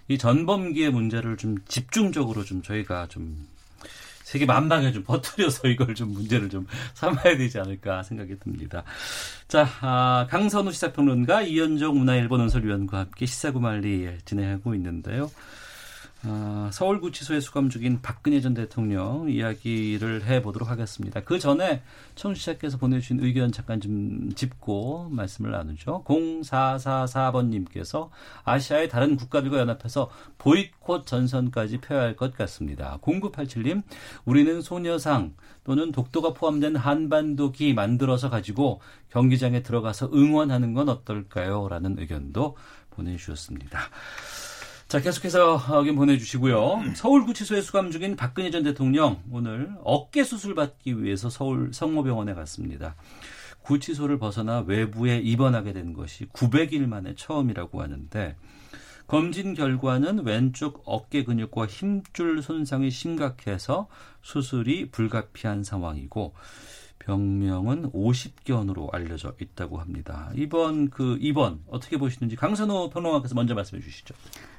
[0.08, 3.46] 이 전범기의 문제를 좀 집중적으로 좀 저희가 좀
[4.22, 8.82] 세계 만방에 좀 퍼뜨려서 이걸 좀 문제를 좀 삼아야 되지 않을까 생각이 듭니다.
[9.46, 15.30] 자, 아, 강선우 시사평론가 이현정 문화일보 논설위원과 함께 시사구말리 진행하고 있는데요.
[16.28, 21.20] 어, 서울구치소에 수감 중인 박근혜 전 대통령 이야기를 해보도록 하겠습니다.
[21.20, 21.84] 그 전에
[22.16, 26.02] 청취자께서 보내주신 의견 잠깐 좀 짚고 말씀을 나누죠.
[26.04, 28.08] 0444번님께서
[28.42, 32.98] 아시아의 다른 국가들과 연합해서 보이콧 전선까지 펴야 할 것 같습니다.
[33.02, 33.82] 0987님,
[34.24, 35.34] 우리는 소녀상
[35.64, 41.68] 또는 독도가 포함된 한반도기 만들어서 가지고 경기장에 들어가서 응원하는 건 어떨까요?
[41.68, 42.56] 라는 의견도
[42.90, 43.78] 보내주셨습니다.
[44.88, 46.94] 자, 계속해서 의견 보내주시고요.
[46.94, 52.94] 서울구치소에 수감 중인 박근혜 전 대통령 오늘 어깨 수술 받기 위해서 서울 성모병원에 갔습니다.
[53.62, 58.36] 구치소를 벗어나 외부에 입원하게 된 것이 900일 만에 처음이라고 하는데
[59.08, 63.88] 검진 결과는 왼쪽 어깨 근육과 힘줄 손상이 심각해서
[64.22, 66.32] 수술이 불가피한 상황이고
[67.00, 70.30] 병명은 50견으로 알려져 있다고 합니다.
[70.36, 74.14] 이번 그 입원 어떻게 보시는지 강선호 평론가께서 먼저 말씀해 주시죠.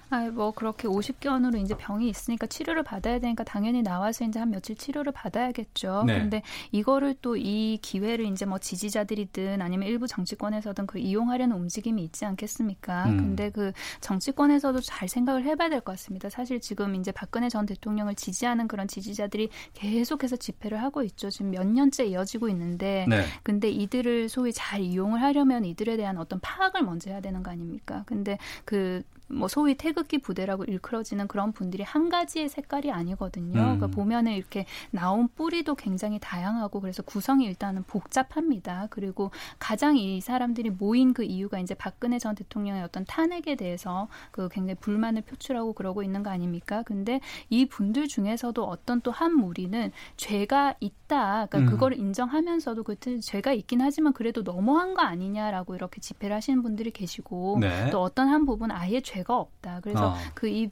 [0.10, 4.76] 아, 뭐 그렇게 50견으로 이제 병이 있으니까 치료를 받아야 되니까 당연히 나와서 이제 한 며칠
[4.78, 6.04] 치료를 받아야겠죠.
[6.08, 6.20] 네.
[6.20, 6.42] 근데
[6.72, 13.06] 이거를 또 이 기회를 이제 뭐 지지자들이든 아니면 일부 정치권에서든 그 이용하려는 움직임이 있지 않겠습니까?
[13.10, 13.18] 음.
[13.18, 16.30] 근데 그 정치권에서도 잘 생각을 해봐야 될 것 같습니다.
[16.30, 21.30] 사실 지금 이제 박근혜 전 대통령을 지지하는 그런 지지자들이 계속해서 집회를 하고 있죠.
[21.30, 23.26] 지금 몇 년째 이어지고 있는데, 네.
[23.44, 28.04] 근데 이들을 소위 잘 이용을 하려면 이들에 대한 어떤 파악을 먼저 해야 되는 거 아닙니까?
[28.08, 33.60] 근데 그 뭐 소위 태극기 부대라고 일컬어지는 그런 분들이 한 가지의 색깔이 아니거든요.
[33.60, 33.64] 음.
[33.64, 38.88] 그러니까 보면은 이렇게 나온 뿌리도 굉장히 다양하고 그래서 구성이 일단은 복잡합니다.
[38.90, 44.48] 그리고 가장 이 사람들이 모인 그 이유가 이제 박근혜 전 대통령의 어떤 탄핵에 대해서 그
[44.50, 46.84] 굉장히 불만을 표출하고 그러고 있는 거 아닙니까?
[46.84, 51.48] 근데 이 분들 중에서도 어떤 또 한 무리는 죄가 있다.
[51.48, 51.66] 그러니까 음.
[51.66, 57.58] 그걸 인정하면서도 그 죄가 있긴 하지만 그래도 너무한 거 아니냐라고 이렇게 집회를 하시는 분들이 계시고
[57.60, 57.90] 네.
[57.90, 59.80] 또 어떤 한 부분 아예 죄 죄가 없다.
[59.84, 60.16] 그래서 어.
[60.34, 60.70] 그이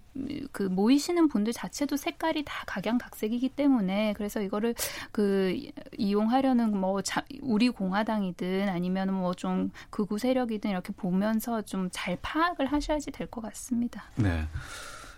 [0.52, 4.76] 그 모이시는 분들 자체도 색깔이 다 각양각색이기 때문에 그래서 이거를
[5.12, 5.58] 그
[5.98, 12.68] 이용하려는 뭐 자, 우리 공화당이든 아니면 뭐 좀 극우 세력이든 이렇게 보면서 좀 잘 파악을
[12.68, 14.04] 하셔야지 될 것 같습니다.
[14.16, 14.48] 네.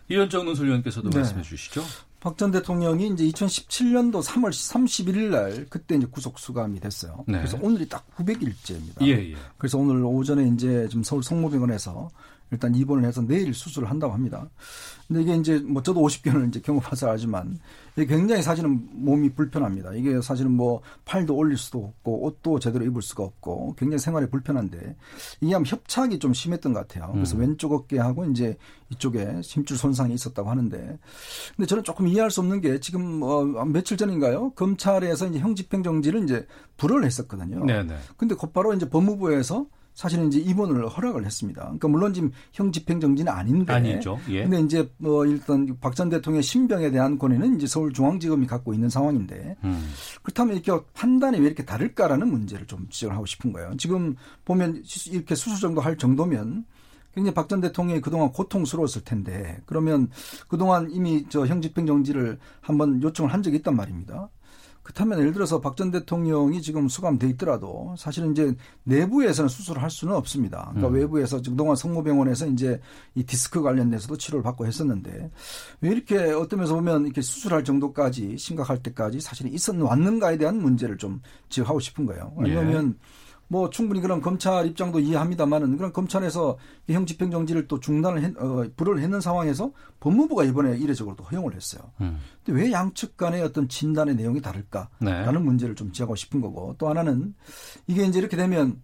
[0.10, 1.18] 이현정 논설위원께서도 네.
[1.18, 1.84] 말씀해 주시죠.
[2.20, 7.24] 박 전 대통령이 이제 2017년도 3월 31일 날 그때 이제 구속 수감이 됐어요.
[7.28, 7.38] 네.
[7.38, 9.02] 그래서 오늘이 딱 900일째입니다.
[9.02, 9.36] 예, 예.
[9.58, 12.10] 그래서 오늘 오전에 이제 좀 서울 성모병원에서
[12.52, 14.50] 일단 입원을 해서 내일 수술을 한다고 합니다.
[15.08, 17.60] 근데 이게 이제 뭐 저도 50개를 이제 경험해서 알지만
[17.96, 19.94] 이게 굉장히 사실은 몸이 불편합니다.
[19.94, 24.96] 이게 사실은 뭐 팔도 올릴 수도 없고 옷도 제대로 입을 수가 없고 굉장히 생활이 불편한데
[25.42, 27.12] 이게 아마 협착이 좀 심했던 것 같아요.
[27.14, 27.42] 그래서 음.
[27.42, 28.58] 왼쪽 어깨하고 이제
[28.90, 31.00] 이쪽에 심줄 손상이 있었다고 하는데
[31.56, 34.52] 근데 저는 조금 이해할 수 없는 게 지금 뭐 며칠 전인가요?
[34.52, 37.66] 검찰에서 이제 형집행정지를 이제 불허를 했었거든요.
[37.66, 37.96] 네네.
[38.18, 39.66] 근데 곧바로 이제 법무부에서
[39.98, 41.64] 사실은 이제 입원을 허락을 했습니다.
[41.64, 43.74] 그러니까 물론 지금 형 집행정지는 아닌데.
[43.74, 44.20] 아니죠.
[44.30, 44.44] 예.
[44.44, 49.58] 근데 이제 뭐 일단 박 전 대통령의 신병에 대한 권한은 이제 서울중앙지검이 갖고 있는 상황인데
[49.64, 49.92] 음.
[50.22, 53.76] 그렇다면 이렇게 판단이 왜 이렇게 다를까라는 문제를 좀 지적을 하고 싶은 거예요.
[53.78, 56.66] 지금 보면 이렇게 수술 정도 할 정도면
[57.16, 60.12] 굉장히 박 전 대통령이 그동안 고통스러웠을 텐데 그러면
[60.48, 64.30] 그동안 이미 저 형집행정지를 한번 요청을 한 적이 있단 말입니다.
[64.88, 70.16] 그렇다면 예를 들어서 박 전 대통령이 지금 수감돼 있더라도 사실은 이제 내부에서는 수술을 할 수는
[70.16, 70.72] 없습니다.
[70.72, 70.94] 그러니까 음.
[70.96, 72.80] 외부에서 그동안 성모병원에서 이제
[73.14, 75.30] 이 디스크 관련돼서도 치료를 받고 했었는데
[75.82, 80.98] 왜 이렇게 어떤 면에서 보면 이렇게 수술할 정도까지 심각할 때까지 사실은 있었 왔는가에 대한 문제를
[80.98, 82.34] 좀 지적하고 싶은 거예요.
[82.38, 83.27] 왜냐하면 예.
[83.48, 86.58] 뭐 충분히 그런 검찰 입장도 이해합니다만은 그런 검찰에서
[86.90, 91.56] 형 집행 정지를 또 중단을 했, 어, 불을 했는 상황에서 법무부가 이번에 이례적으로 또 허용을
[91.56, 91.82] 했어요.
[92.02, 92.20] 음.
[92.44, 95.32] 근데 왜 양측 간의 어떤 진단의 내용이 다를까라는 네.
[95.32, 97.34] 문제를 좀 지적하고 싶은 거고 또 하나는
[97.88, 98.82] 이게 이제 이렇게 되면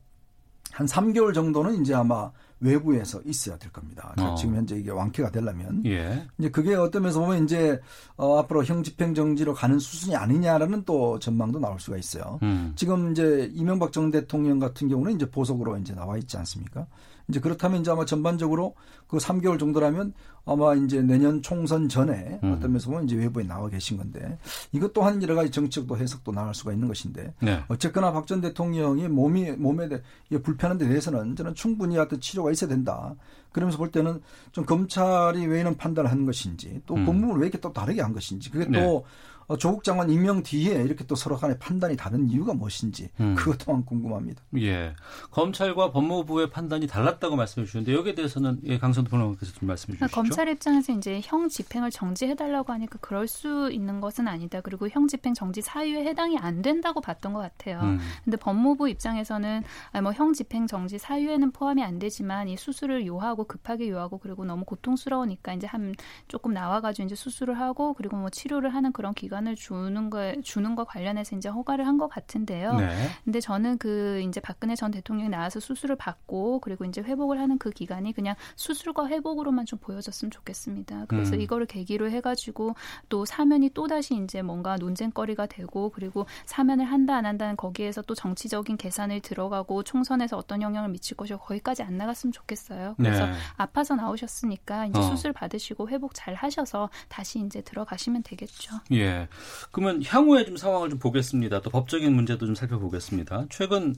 [0.71, 2.31] 한 3개월 정도는 이제 아마
[2.63, 4.13] 외부에서 있어야 될 겁니다.
[4.17, 4.35] 어.
[4.35, 6.25] 지금 현재 이게 완쾌가 되려면 예.
[6.37, 7.79] 이제 그게 어떤 면에서 보면 이제
[8.15, 12.39] 어, 앞으로 형집행 정지로 가는 수순이 아니냐라는 또 전망도 나올 수가 있어요.
[12.43, 12.73] 음.
[12.75, 16.87] 지금 이제 이명박 전 대통령 같은 경우는 이제 보석으로 이제 나와 있지 않습니까?
[17.29, 18.75] 이제 그렇다면 이제 아마 전반적으로
[19.07, 20.13] 그 3개월 정도라면
[20.45, 22.53] 아마 이제 내년 총선 전에 음.
[22.53, 24.37] 어떤 면에서 보면 이제 외부에 나와 계신 건데
[24.73, 27.63] 이것 또한 여러 가지 정책도 해석도 나올 수가 있는 것인데 네.
[27.69, 30.01] 어쨌거나 박 전 대통령이 몸이 몸에 대
[30.41, 33.15] 불편한 데 대해서는 저는 충분히 어떤 치료가 있어야 된다.
[33.51, 37.05] 그러면서 볼 때는 좀 검찰이 왜 이런 판단을 하는 것인지 또 음.
[37.05, 39.03] 법무부를 왜 이렇게 또 다르게 한 것인지 그게 또 네.
[39.47, 43.35] 어, 조국 장관 임명 뒤에 이렇게 또 서로 간의 판단이 다른 이유가 무엇인지 음.
[43.35, 44.41] 그것 또한 궁금합니다.
[44.57, 44.95] 예.
[45.31, 50.15] 검찰과 법무부의 판단이 달랐다고 말씀해 주셨는데 여기에 대해서는 예, 강선도 변호사께서 좀 말씀해 주시죠.
[50.15, 54.61] 검찰 입장에서 이제 형 집행을 정지해 달라고 하니까 그럴 수 있는 것은 아니다.
[54.61, 57.79] 그리고 형 집행 정지 사유에 해당이 안 된다고 봤던 것 같아요.
[57.81, 57.99] 음.
[58.23, 59.63] 근데 법무부 입장에서는
[60.01, 64.63] 뭐 형 집행 정지 사유에는 포함이 안 되지만 이 수술을 요하고 급하게 요하고 그리고 너무
[64.63, 65.93] 고통스러우니까 이제 한
[66.27, 70.33] 조금 나와 가지고 이제 수술을 하고 그리고 뭐 치료를 하는 그런 기간 기간을 주는 거
[70.43, 72.73] 주는 거 관련해서 이제 허가를 한 것 같은데요.
[72.73, 72.89] 네.
[73.23, 77.69] 근데 저는 그 이제 박근혜 전 대통령이 나와서 수술을 받고 그리고 이제 회복을 하는 그
[77.69, 81.05] 기간이 그냥 수술과 회복으로만 좀 보여졌으면 좋겠습니다.
[81.07, 81.41] 그래서 음.
[81.41, 82.75] 이거를 계기로 해가지고
[83.09, 88.15] 또 사면이 또 다시 이제 뭔가 논쟁거리가 되고 그리고 사면을 한다 안 한다는 거기에서 또
[88.15, 92.95] 정치적인 계산을 들어가고 총선에서 어떤 영향을 미칠 것이고 거기까지 안 나갔으면 좋겠어요.
[92.97, 93.33] 그래서 네.
[93.55, 95.03] 아파서 나오셨으니까 이제 어.
[95.03, 98.77] 수술 받으시고 회복 잘 하셔서 다시 이제 들어가시면 되겠죠.
[98.93, 99.22] 예.
[99.71, 101.61] 그러면 향후에 좀 상황을 좀 보겠습니다.
[101.61, 103.45] 또 법적인 문제도 좀 살펴보겠습니다.
[103.49, 103.95] 최근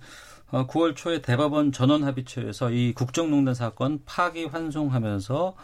[0.51, 5.55] 9월 어, 초에 대법원 전원 합의체에서 이 국정농단 사건 파기 환송하면서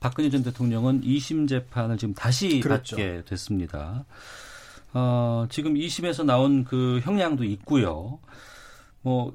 [0.00, 2.96] 박근혜 전 대통령은 2심 재판을 지금 다시 그렇죠.
[2.96, 4.04] 받게 됐습니다.
[4.94, 8.20] 어, 지금 2심에서 나온 그 형량도 있고요.
[9.02, 9.34] 뭐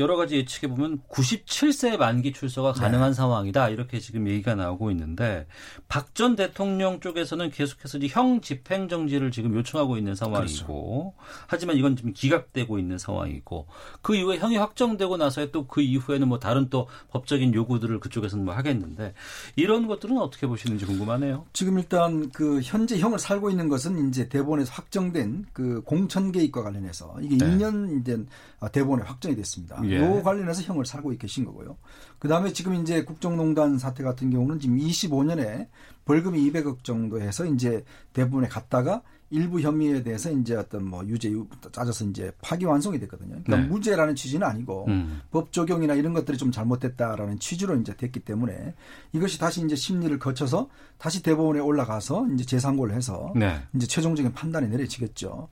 [0.00, 3.14] 여러 가지 예측해 보면 97세 만기 출소가 가능한 네.
[3.14, 5.46] 상황이다 이렇게 지금 얘기가 나오고 있는데
[5.88, 11.12] 박 전 대통령 쪽에서는 계속해서 형 집행 정지를 지금 요청하고 있는 상황이고 그렇죠.
[11.46, 13.66] 하지만 이건 지금 기각되고 있는 상황이고
[14.02, 19.14] 그 이후에 형이 확정되고 나서에 또그 이후에는 뭐 다른 또 법적인 요구들을 그쪽에서는 뭐 하겠는데
[19.56, 21.46] 이런 것들은 어떻게 보시는지 궁금하네요.
[21.54, 27.16] 지금 일단 그 현재 형을 살고 있는 것은 이제 대법원에서 확정된 그 공천 개입과 관련해서
[27.22, 27.46] 이게 네.
[27.46, 28.26] 2년 된
[28.72, 29.80] 대법원에 확정이 됐습니다.
[29.86, 29.89] 예.
[29.98, 31.76] 요 관련해서 형을 살고 계신 거고요.
[32.18, 35.68] 그 다음에 지금 이제 국정농단 사태 같은 경우는 지금 25년에
[36.04, 41.32] 벌금이 200억 정도 해서 이제 대부분에 갔다가 일부 혐의에 대해서 이제 어떤 뭐 유죄
[41.70, 43.40] 짜져서 이제 파기 완성이 됐거든요.
[43.44, 43.62] 그러니까 네.
[43.68, 45.20] 무죄라는 취지는 아니고 음.
[45.30, 48.74] 법 적용이나 이런 것들이 좀 잘못됐다라는 취지로 이제 됐기 때문에
[49.12, 53.60] 이것이 다시 이제 심리를 거쳐서 다시 대법원에 올라가서 이제 재상고를 해서 네.
[53.74, 55.48] 이제 최종적인 판단이 내려지겠죠.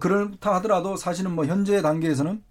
[0.00, 2.42] 그렇다 하더라도 사실은 뭐 현재 단계에서는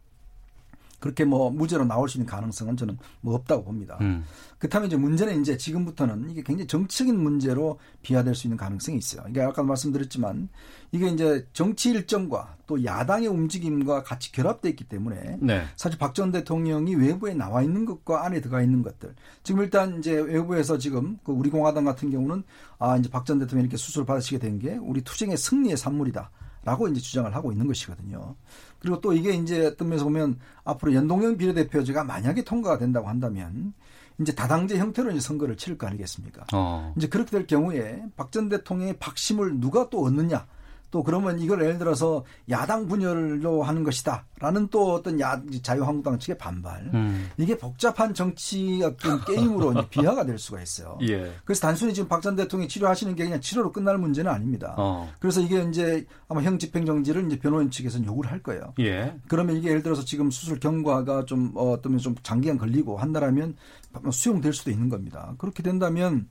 [1.03, 3.97] 그렇게 뭐 무죄로 나올 수 있는 가능성은 저는 뭐 없다고 봅니다.
[3.99, 4.23] 음.
[4.57, 9.21] 그렇다면 이제 문제는 이제 지금부터는 이게 굉장히 정치적인 문제로 비화될 수 있는 가능성이 있어요.
[9.29, 10.47] 이게 아까 말씀드렸지만
[10.93, 15.65] 이게 이제 정치 일정과 또 야당의 움직임과 같이 결합돼 있기 때문에 네.
[15.75, 20.13] 사실 박 전 대통령이 외부에 나와 있는 것과 안에 들어가 있는 것들 지금 일단 이제
[20.13, 22.43] 외부에서 지금 그 우리 공화당 같은 경우는
[22.79, 26.31] 아 이제 박 전 대통령이 이렇게 수술을 받으시게 된 게 우리 투쟁의 승리의 산물이다.
[26.65, 28.37] 라고 이제 주장을 하고 있는 것이거든요.
[28.83, 33.73] 그리고 또 이게 이제 어떤 면에서 보면 앞으로 연동형 비례대표제가 만약에 통과가 된다고 한다면
[34.19, 36.45] 이제 다당제 형태로 이제 선거를 치를 거 아니겠습니까?
[36.53, 36.93] 어.
[36.97, 40.45] 이제 그렇게 될 경우에 박 전 대통령의 박심을 누가 또 얻느냐
[40.93, 46.87] 또 그러면 이걸 예를 들어서 야당 분열로 하는 것이다라는 또 어떤 야, 자유한국당 측의 반발.
[46.93, 47.31] 음.
[47.37, 50.99] 이게 복잡한 정치 어떤 게임으로 비화가 될 수가 있어요.
[51.09, 51.33] 예.
[51.45, 54.75] 그래서 단순히 지금 박 전 대통령이 치료하시는 게 그냥 치료로 끝날 문제는 아닙니다.
[54.77, 55.11] 어.
[55.19, 58.75] 그래서 이게 이제 아마 형 집행정지를 이제 변호인 측에서는 요구를 할 거예요.
[58.79, 59.15] 예.
[59.27, 63.55] 그러면 이게 예를 들어서 지금 수술 경과가 좀 어, 어떤 좀 장기간 걸리고 한다라면
[64.11, 65.33] 수용될 수도 있는 겁니다.
[65.39, 66.29] 그렇게 된다면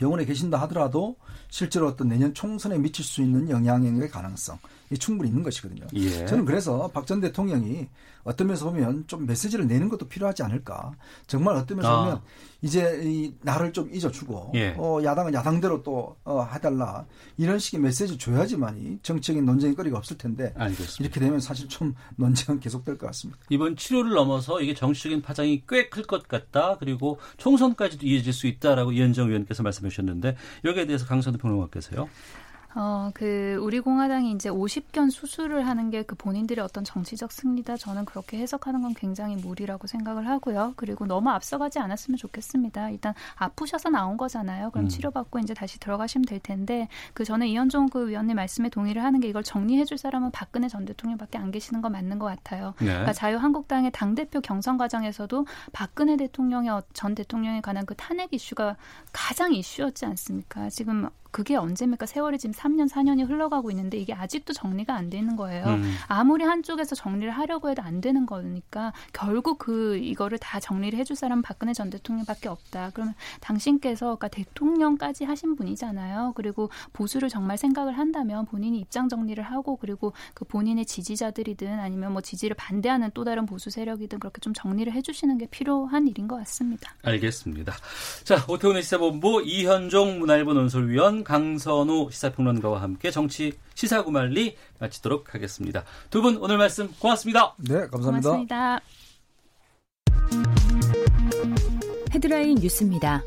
[0.00, 1.14] 병원에 계신다 하더라도
[1.50, 4.60] 실제로 어떤 내년 총선에 미칠 수 있는 영향의 가능성 이
[4.98, 5.86] 충분히 있는 것이거든요.
[5.94, 6.26] 예.
[6.26, 7.88] 저는 그래서 박 전 대통령이
[8.22, 10.92] 어떤 면에서 보면 좀 메시지를 내는 것도 필요하지 않을까.
[11.26, 12.04] 정말 어떤 면에서 아.
[12.04, 12.20] 보면
[12.60, 14.74] 이제 이 나를 좀 잊어주고 예.
[14.76, 17.06] 어, 야당은 야당대로 또 어, 해달라
[17.38, 20.96] 이런 식의 메시지 줘야지만이 정치적인 논쟁의 거리가 없을 텐데 알겠습니다.
[21.02, 23.40] 이렇게 되면 사실 좀 논쟁은 계속될 것 같습니다.
[23.48, 26.76] 이번 치료를 넘어서 이게 정치적인 파장이 꽤 클 것 같다.
[26.78, 32.08] 그리고 총선까지도 이어질 수 있다라고 이현정 의원께서 말씀해 주셨는데 여기에 대해서 강선우 평론가께서요.
[32.74, 37.76] 어, 그, 우리 공화당이 이제 50견 수술을 하는 게 그 본인들의 어떤 정치적 승리다.
[37.76, 40.72] 저는 그렇게 해석하는 건 굉장히 무리라고 생각을 하고요.
[40.76, 42.90] 그리고 너무 앞서가지 않았으면 좋겠습니다.
[42.90, 44.70] 일단 아프셔서 나온 거잖아요.
[44.70, 44.88] 그럼 음.
[44.88, 49.28] 치료받고 이제 다시 들어가시면 될 텐데, 그 저는 이현종 그 위원님 말씀에 동의를 하는 게
[49.28, 52.74] 이걸 정리해 줄 사람은 박근혜 전 대통령밖에 안 계시는 거 맞는 것 같아요.
[52.80, 52.86] 네.
[52.86, 58.76] 그러니까 자유한국당의 당대표 경선 과정에서도 박근혜 대통령의 어, 전 대통령에 관한 그 탄핵 이슈가
[59.12, 60.70] 가장 이슈였지 않습니까?
[60.70, 62.06] 지금 그게 언제입니까?
[62.06, 65.64] 세월이 지금 3년, 4년이 흘러가고 있는데 이게 아직도 정리가 안 되는 거예요.
[65.66, 65.94] 음.
[66.08, 71.42] 아무리 한쪽에서 정리를 하려고 해도 안 되는 거니까 결국 그 이거를 다 정리를 해줄 사람은
[71.42, 72.90] 박근혜 전 대통령밖에 없다.
[72.94, 76.32] 그러면 당신께서 그러니까 대통령까지 하신 분이잖아요.
[76.34, 82.20] 그리고 보수를 정말 생각을 한다면 본인이 입장 정리를 하고 그리고 그 본인의 지지자들이든 아니면 뭐
[82.22, 86.94] 지지를 반대하는 또 다른 보수 세력이든 그렇게 좀 정리를 해주시는 게 필요한 일인 것 같습니다.
[87.02, 87.74] 알겠습니다.
[88.24, 95.84] 자 오태훈의 시사본부 이현종 문화일보 논설위원 강선우 시사평론가와 함께 정치 시사구말리 마치도록 하겠습니다.
[96.10, 97.54] 두 분 오늘 말씀 고맙습니다.
[97.58, 98.28] 네, 감사합니다.
[98.30, 98.80] 고맙습니다.
[102.12, 103.22] 헤드라인 뉴스입니다.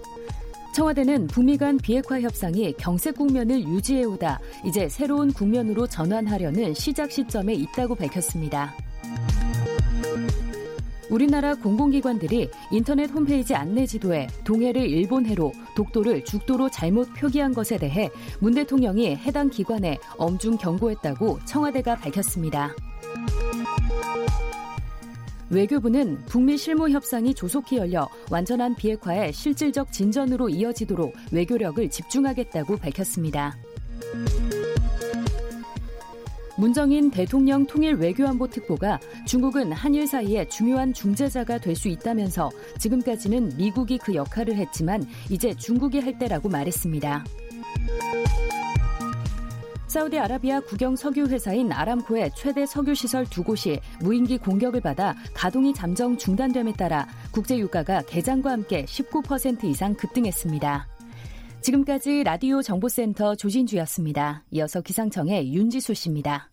[0.76, 7.96] 청와대는 북미 간 비핵화 협상이 경색 국면을 유지해오다 이제 새로운 국면으로 전환하려는 시작 시점에 있다고
[7.96, 8.74] 밝혔습니다.
[11.10, 18.54] 우리나라 공공기관들이 인터넷 홈페이지 안내 지도에 동해를 일본해로, 독도를 죽도로 잘못 표기한 것에 대해 문
[18.54, 22.74] 대통령이 해당 기관에 엄중 경고했다고 청와대가 밝혔습니다.
[25.50, 33.56] 외교부는 북미 실무 협상이 조속히 열려 완전한 비핵화의 실질적 진전으로 이어지도록 외교력을 집중하겠다고 밝혔습니다.
[36.64, 38.98] 문정인 대통령 통일 외교안보 특보가
[39.28, 46.00] 중국은 한일 사이에 중요한 중재자가 될 수 있다면서 지금까지는 미국이 그 역할을 했지만 이제 중국이
[46.00, 47.26] 할 때라고 말했습니다.
[49.88, 56.16] 사우디아라비아 국영 석유 회사인 아람코의 최대 석유 시설 두 곳이 무인기 공격을 받아 가동이 잠정
[56.16, 60.88] 중단됨에 따라 국제 유가가 개장과 함께 19% 이상 급등했습니다.
[61.60, 64.44] 지금까지 라디오 정보센터 조진주였습니다.
[64.52, 66.53] 이어서 기상청의 윤지수 씨입니다.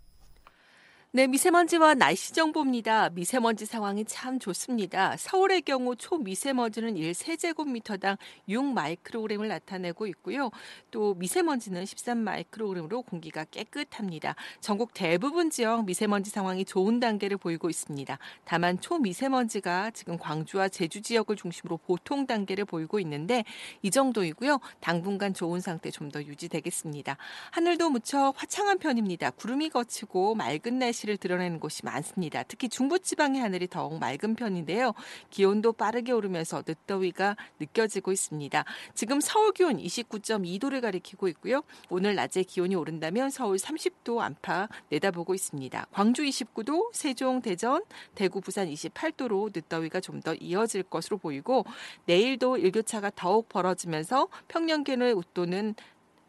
[1.13, 3.11] 네, 미세먼지와 날씨 정보입니다.
[3.11, 5.17] 미세먼지 상황이 참 좋습니다.
[5.17, 8.17] 서울의 경우 초미세먼지는 1세제곱미터당
[8.49, 10.53] 6마이크로그램을 나타내고 있고요.
[10.93, 14.37] 또 미세먼지는 13마이크로그램으로 공기가 깨끗합니다.
[14.61, 18.17] 전국 대부분 지역 미세먼지 상황이 좋은 단계를 보이고 있습니다.
[18.45, 23.43] 다만 초미세먼지가 지금 광주와 제주 지역을 중심으로 보통 단계를 보이고 있는데
[23.83, 24.61] 이 정도이고요.
[24.79, 27.17] 당분간 좋은 상태 좀 더 유지되겠습니다.
[27.53, 29.31] 하늘도 무척 화창한 편입니다.
[29.31, 32.43] 구름이 거치고 맑은 날씨 날씨를 드러내는 곳이 많습니다.
[32.45, 34.95] 특히 중부지방의 하늘이 더욱 맑은 편인데요.
[35.31, 38.65] 기온도 빠르게 오르면서 늦더위가 느껴지고 있습니다.
[38.95, 41.63] 지금 서울 기온 29.2도를 가리키고 있고요.
[41.89, 45.87] 오늘 낮에 기온이 오른다면 서울 30도 안팎 내다보고 있습니다.
[45.93, 47.83] 광주 29도, 세종, 대전,
[48.15, 51.65] 대구, 부산 28도로 늦더위가 좀 더 이어질 것으로 보이고
[52.05, 55.75] 내일도 일교차가 더욱 벌어지면서 평년 기온을 웃도는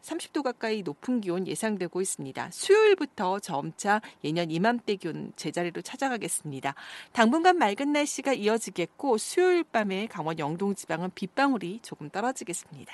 [0.02, 2.50] 30도 가까이 높은 기온 예상되고 있습니다.
[2.52, 6.74] 수요일부터 점차 예년 이맘때 기온 제자리로 찾아가겠습니다.
[7.12, 12.92] 당분간 맑은 날씨가 이어지겠고 수요일 밤에 강원 영동 지방은 빗방울이 조금 떨어지겠습니다.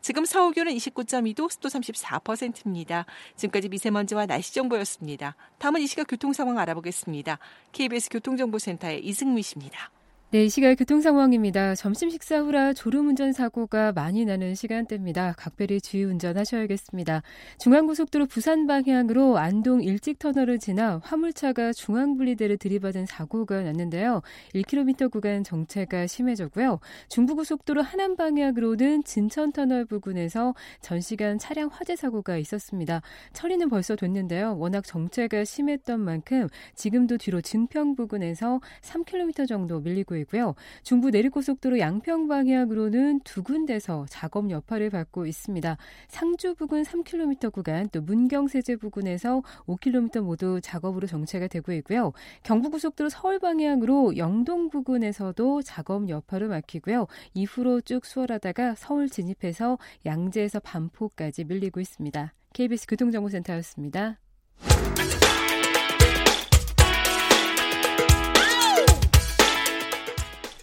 [0.00, 3.06] 지금 서울 기온은 29.2도, 습도 34%입니다.
[3.34, 5.34] 지금까지 미세먼지와 날씨 정보였습니다.
[5.58, 7.38] 다음은 이 시각 교통 상황 알아보겠습니다.
[7.72, 9.90] KBS 교통정보센터의 이승미 씨입니다.
[10.32, 11.76] 네, 이 시각 교통 상황입니다.
[11.76, 15.34] 점심 식사 후라 졸음 운전 사고가 많이 나는 시간대입니다.
[15.38, 17.22] 각별히 주의 운전하셔야겠습니다.
[17.60, 24.20] 중앙고속도로 부산 방향으로 안동 일직터널을 지나 화물차가 중앙 분리대를 들이받은 사고가 났는데요.
[24.52, 26.80] 1km 구간 정체가 심해졌고요.
[27.08, 33.00] 중부고속도로 하남 방향으로는 진천 터널 부근에서 전 시간 차량 화재 사고가 있었습니다.
[33.32, 34.58] 처리는 벌써 됐는데요.
[34.58, 40.54] 워낙 정체가 심했던 만큼 지금도 뒤로 증평 부근에서 3km 정도 밀리고 있고요.
[40.82, 45.76] 중부 내륙고속도로 양평 방향으로는 두 군데서 작업 여파를 받고 있습니다.
[46.08, 52.12] 상주 부근 3km 구간 또 문경세제 부근에서 5km 모두 작업으로 정체가 되고 있고요.
[52.42, 57.06] 경부고속도로 서울 방향으로 영동 부근에서도 작업 여파를 막히고요.
[57.34, 62.32] 이후로 쭉 수월하다가 서울 진입해서 양재에서 반포까지 밀리고 있습니다.
[62.52, 64.18] KBS 교통정보센터였습니다.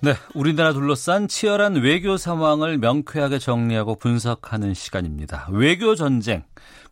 [0.00, 5.48] 네, 우리나라 둘러싼 치열한 외교 상황을 명쾌하게 정리하고 분석하는 시간입니다.
[5.50, 6.44] 외교 전쟁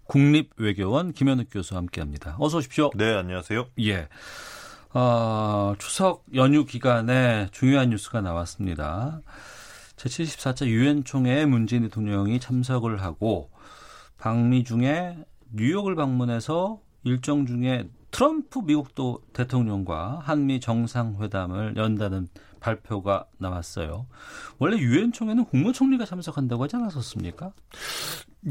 [0.07, 2.35] 국립외교원 김현욱 교수와 함께합니다.
[2.41, 2.91] 어서 오십시오.
[2.97, 3.69] 네, 안녕하세요.
[3.83, 4.09] 예.
[4.93, 9.21] 어, 추석 연휴 기간에 중요한 뉴스가 나왔습니다.
[9.95, 13.51] 제74차 유엔 총회에 문재인 대통령이 참석을 하고
[14.19, 15.17] 방미 중에
[15.53, 22.29] 뉴욕을 방문해서 일정 중에 트럼프 미국도 대통령과 한미 정상회담을 연다는
[22.67, 24.07] 발표가 나왔어요.
[24.59, 27.53] 원래 유엔 총회는 국무총리가 참석한다고 하지 않았었습니까?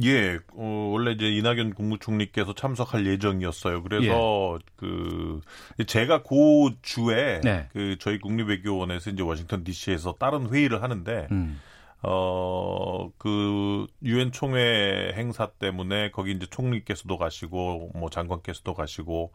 [0.03, 3.83] 예, 어, 원래 이제 이낙연 국무총리께서 참석할 예정이었어요.
[3.83, 4.65] 그래서 예.
[4.77, 5.41] 그
[5.85, 7.67] 제가 고 주에 네.
[7.73, 11.27] 그 저희 국립외교원에서 이제 워싱턴 D.C.에서 다른 회의를 하는데.
[11.31, 11.59] 음.
[12.07, 19.31] 어, 그, 유엔 총회 행사 때문에 거기 이제 총리께서도 가시고, 뭐 장관께서도 가시고,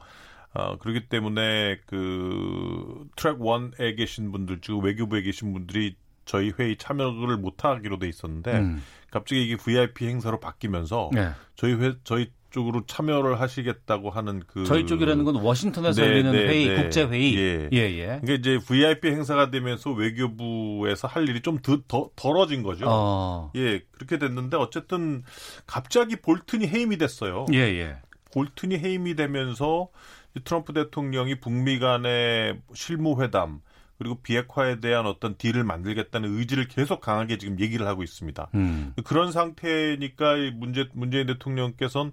[0.53, 7.37] 어, 그렇기 때문에 그 트랙 원에 계신 분들, 즉 외교부에 계신 분들이 저희 회의 참여를
[7.39, 8.83] 못하기로 돼 있었는데 음.
[9.11, 11.31] 갑자기 이게 VIP 행사로 바뀌면서 네.
[11.57, 16.47] 저희 회 저희 쪽으로 참여를 하시겠다고 하는 그 저희 쪽이라는 건 워싱턴에서 네, 열리는 네,
[16.47, 16.83] 회의, 네.
[16.83, 17.37] 국제 회의.
[17.37, 17.69] 예.
[17.73, 18.07] 예, 예.
[18.23, 22.87] 그러니까 이제 VIP 행사가 되면서 외교부에서 할 일이 좀 더, 더 덜어진 거죠.
[22.89, 23.53] 어.
[23.55, 25.23] 예, 그렇게 됐는데 어쨌든
[25.67, 27.47] 갑자기 볼튼이 해임이 됐어요.
[27.53, 27.99] 예, 예.
[28.33, 29.89] 볼튼이 해임이 되면서
[30.45, 33.61] 트럼프 대통령이 북미 간의 실무회담
[33.99, 38.49] 그리고 비핵화에 대한 어떤 딜을 만들겠다는 의지를 계속 강하게 지금 얘기를 하고 있습니다.
[38.55, 38.95] 음.
[39.05, 42.12] 그런 상태니까 문재, 문재인 대통령께서는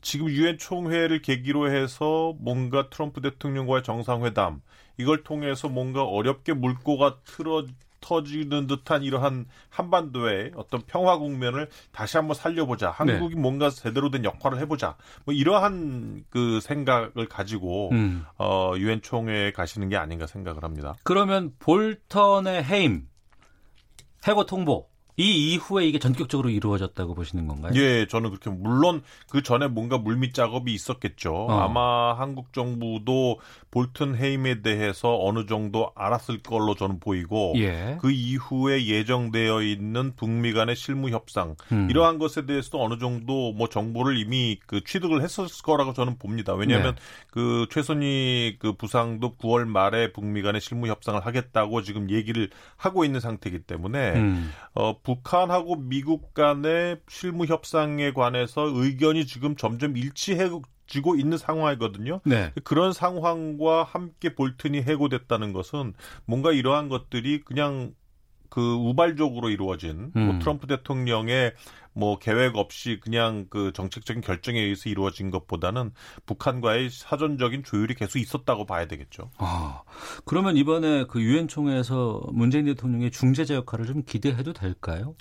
[0.00, 4.60] 지금 유엔 총회를 계기로 해서 뭔가 트럼프 대통령과의 정상회담
[4.98, 7.64] 이걸 통해서 뭔가 어렵게 물꼬가 틀어
[8.00, 12.90] 터지는 듯한 이러한 한반도의 어떤 평화 국면을 다시 한번 살려보자.
[12.90, 13.40] 한국이 네.
[13.40, 14.96] 뭔가 제대로 된 역할을 해보자.
[15.24, 18.24] 뭐 이러한 그 생각을 가지고 음.
[18.38, 20.94] 어 유엔 총회에 가시는 게 아닌가 생각을 합니다.
[21.02, 23.08] 그러면 볼턴의 해임,
[24.26, 24.88] 해고 통보
[25.18, 27.72] 이 이후에 이게 전격적으로 이루어졌다고 보시는 건가요?
[27.74, 31.34] 예, 저는 그렇게 물론 그 전에 뭔가 물밑 작업이 있었겠죠.
[31.34, 31.60] 어.
[31.60, 33.40] 아마 한국 정부도
[33.72, 37.98] 볼튼 해임에 대해서 어느 정도 알았을 걸로 저는 보이고 예.
[38.00, 41.90] 그 이후에 예정되어 있는 북미 간의 실무 협상 음.
[41.90, 46.54] 이러한 것에 대해서도 어느 정도 뭐 정보를 이미 그 취득을 했었을 거라고 저는 봅니다.
[46.54, 47.00] 왜냐하면 네.
[47.32, 53.18] 그 최선희 그 부상도 9월 말에 북미 간의 실무 협상을 하겠다고 지금 얘기를 하고 있는
[53.18, 54.52] 상태이기 때문에 음.
[54.74, 60.50] 어 북한하고 미국 간의 실무 협상에 관해서 의견이 지금 점점 일치해
[60.86, 62.20] 지고 있는 상황이거든요.
[62.24, 62.52] 네.
[62.62, 65.94] 그런 상황과 함께 볼튼이 해고됐다는 것은
[66.26, 67.94] 뭔가 이러한 것들이 그냥
[68.48, 70.26] 그 우발적으로 이루어진 뭐 음.
[70.26, 71.52] 뭐 트럼프 대통령의
[71.92, 75.90] 뭐 계획 없이 그냥 그 정책적인 결정에 의해서 이루어진 것보다는
[76.26, 79.30] 북한과의 사전적인 조율이 계속 있었다고 봐야 되겠죠.
[79.38, 79.82] 아,
[80.24, 85.16] 그러면 이번에 그 유엔 총회에서 문재인 대통령의 중재자 역할을 좀 기대해도 될까요?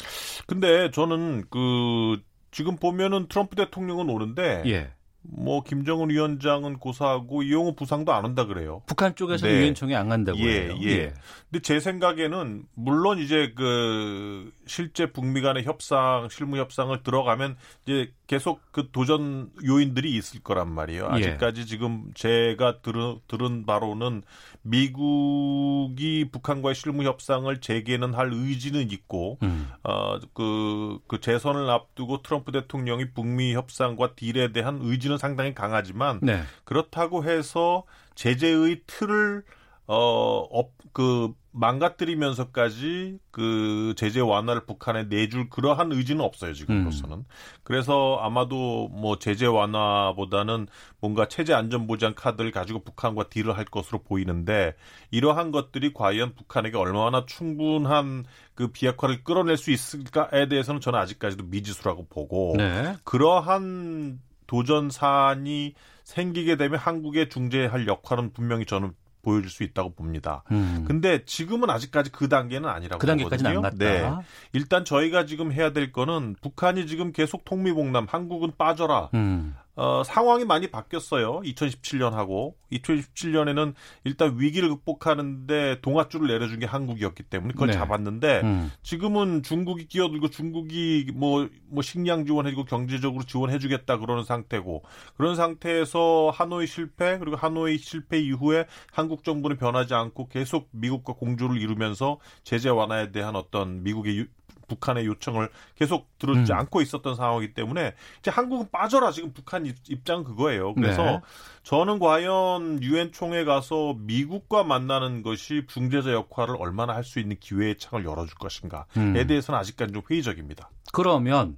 [0.45, 2.21] 근데 저는 그
[2.51, 4.91] 지금 보면은 트럼프 대통령은 오는데 예.
[5.21, 8.81] 뭐 김정은 위원장은 고사하고 이용호 부상도 안 온다 그래요.
[8.85, 9.53] 북한 쪽에서 네.
[9.59, 10.77] 유엔총회 안 간다고 예, 해요.
[10.81, 10.87] 예.
[10.89, 11.13] 예.
[11.49, 18.61] 근데 제 생각에는 물론 이제 그 실제 북미 간의 협상, 실무 협상을 들어가면 이제 계속
[18.71, 21.09] 그 도전 요인들이 있을 거란 말이에요.
[21.13, 21.15] 예.
[21.15, 21.65] 아직까지 예.
[21.65, 24.23] 지금 제가 들은, 들은 바로는
[24.61, 29.69] 미국이 북한과의 실무 협상을 재개는 할 의지는 있고, 음.
[29.83, 36.41] 어 그 그 재선을 앞두고 트럼프 대통령이 북미 협상과 딜에 대한 의지는 상당히 강하지만 네.
[36.63, 37.83] 그렇다고 해서
[38.15, 39.43] 제재의 틀을
[39.85, 47.17] 어그 망가뜨리면서까지 그 제재 완화를 북한에 내줄 그러한 의지는 없어요 지금으로서는.
[47.17, 47.25] 음.
[47.63, 50.67] 그래서 아마도 뭐 제재 완화보다는
[50.99, 54.75] 뭔가 체제 안전 보장 카드를 가지고 북한과 딜을 할 것으로 보이는데
[55.11, 62.07] 이러한 것들이 과연 북한에게 얼마나 충분한 그 비핵화를 끌어낼 수 있을까에 대해서는 저는 아직까지도 미지수라고
[62.07, 62.95] 보고 네.
[63.03, 70.43] 그러한 도전 사안이 생기게 되면 한국의 중재할 역할은 분명히 저는 보여줄 수 있다고 봅니다.
[70.51, 70.85] 음.
[70.87, 73.75] 근데 지금은 아직까지 그 단계는 아니라고 그 단계까지는 안 갔다.
[73.77, 74.09] 네.
[74.53, 79.09] 일단 저희가 지금 해야 될 거는 북한이 지금 계속 통미봉남 한국은 빠져라.
[79.13, 79.55] 음.
[79.77, 81.41] 어, 상황이 많이 바뀌었어요.
[81.41, 83.75] 2017년하고 2017년에는
[84.05, 87.73] 일단 위기를 극복하는데 동아줄을 내려준 게 한국이었기 때문에 그걸 네.
[87.73, 88.71] 잡았는데 음.
[88.81, 94.83] 지금은 중국이 끼어들고 중국이 뭐뭐 뭐 식량 지원해주고 경제적으로 지원해주겠다 그러는 상태고
[95.15, 101.61] 그런 상태에서 하노이 실패 그리고 하노이 실패 이후에 한국 정부는 변하지 않고 계속 미국과 공조를
[101.61, 104.25] 이루면서 제재 완화에 대한 어떤 미국의
[104.67, 106.57] 북한의 요청을 계속 들어주지 음.
[106.59, 110.73] 않고 있었던 상황이기 때문에 이제 한국은 빠져라 지금 북한 입장 그거예요.
[110.75, 111.21] 그래서 네.
[111.63, 117.77] 저는 과연 유엔 총회 가서 미국과 만나는 것이 중재자 역할을 얼마나 할 수 있는 기회의
[117.77, 119.13] 창을 열어줄 것인가에 음.
[119.27, 120.69] 대해서는 아직까지 좀 회의적입니다.
[120.91, 121.57] 그러면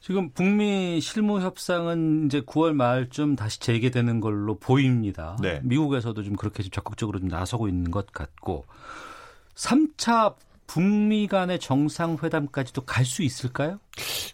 [0.00, 5.36] 지금 북미 실무 협상은 이제 9월 말쯤 다시 재개되는 걸로 보입니다.
[5.40, 5.60] 네.
[5.62, 8.64] 미국에서도 좀 그렇게 적극적으로 좀 나서고 있는 것 같고
[9.54, 10.34] 3차
[10.72, 13.78] 북미 간의 정상회담까지도 갈 수 있을까요?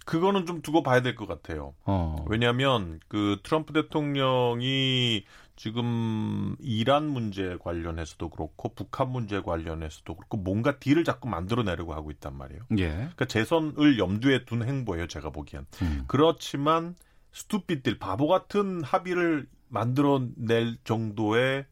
[0.07, 1.75] 그거는 좀 두고 봐야 될 것 같아요.
[1.85, 2.25] 어.
[2.29, 5.25] 왜냐하면 그 트럼프 대통령이
[5.57, 12.37] 지금 이란 문제 관련해서도 그렇고 북한 문제 관련해서도 그렇고 뭔가 딜을 자꾸 만들어내려고 하고 있단
[12.37, 12.63] 말이에요.
[12.79, 12.89] 예.
[12.91, 15.67] 그러니까 재선을 염두에 둔 행보예요, 제가 보기엔.
[15.83, 16.05] 음.
[16.07, 16.95] 그렇지만
[17.33, 21.67] 스투피딜 바보 같은 합의를 만들어낼 정도의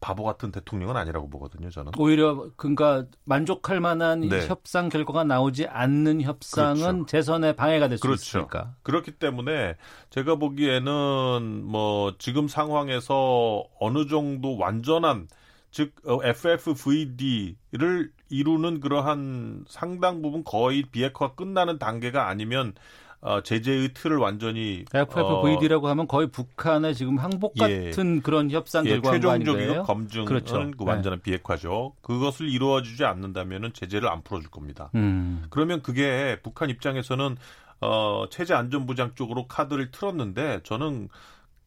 [0.00, 1.92] 바보 같은 대통령은 아니라고 보거든요, 저는.
[1.98, 4.46] 오히려 그러니까 만족할 만한 네.
[4.46, 7.06] 협상 결과가 나오지 않는 협상은 그렇죠.
[7.06, 8.38] 재선에 방해가 될수 그렇죠.
[8.38, 8.74] 있으니까.
[8.82, 9.76] 그렇기 때문에
[10.08, 15.28] 제가 보기에는 뭐 지금 상황에서 어느 정도 완전한
[15.70, 15.94] 즉
[16.24, 22.74] FFVD를 이루는 그러한 상당 부분 거의 비핵화 끝나는 단계가 아니면
[23.22, 27.86] 어, 제재의 틀을 완전히 FFVD라고 어, 하면 거의 북한의 지금 항복 예.
[27.90, 30.70] 같은 예, 그런 협상 예, 결과 최종적인 검증은 그렇죠.
[30.76, 31.22] 그 완전한 네.
[31.22, 31.94] 비핵화죠.
[32.00, 34.90] 그것을 이루어주지 않는다면은 제재를 안 풀어줄 겁니다.
[34.94, 35.44] 음.
[35.50, 37.36] 그러면 그게 북한 입장에서는
[37.82, 41.08] 어, 체제 안전보장 쪽으로 카드를 틀었는데 저는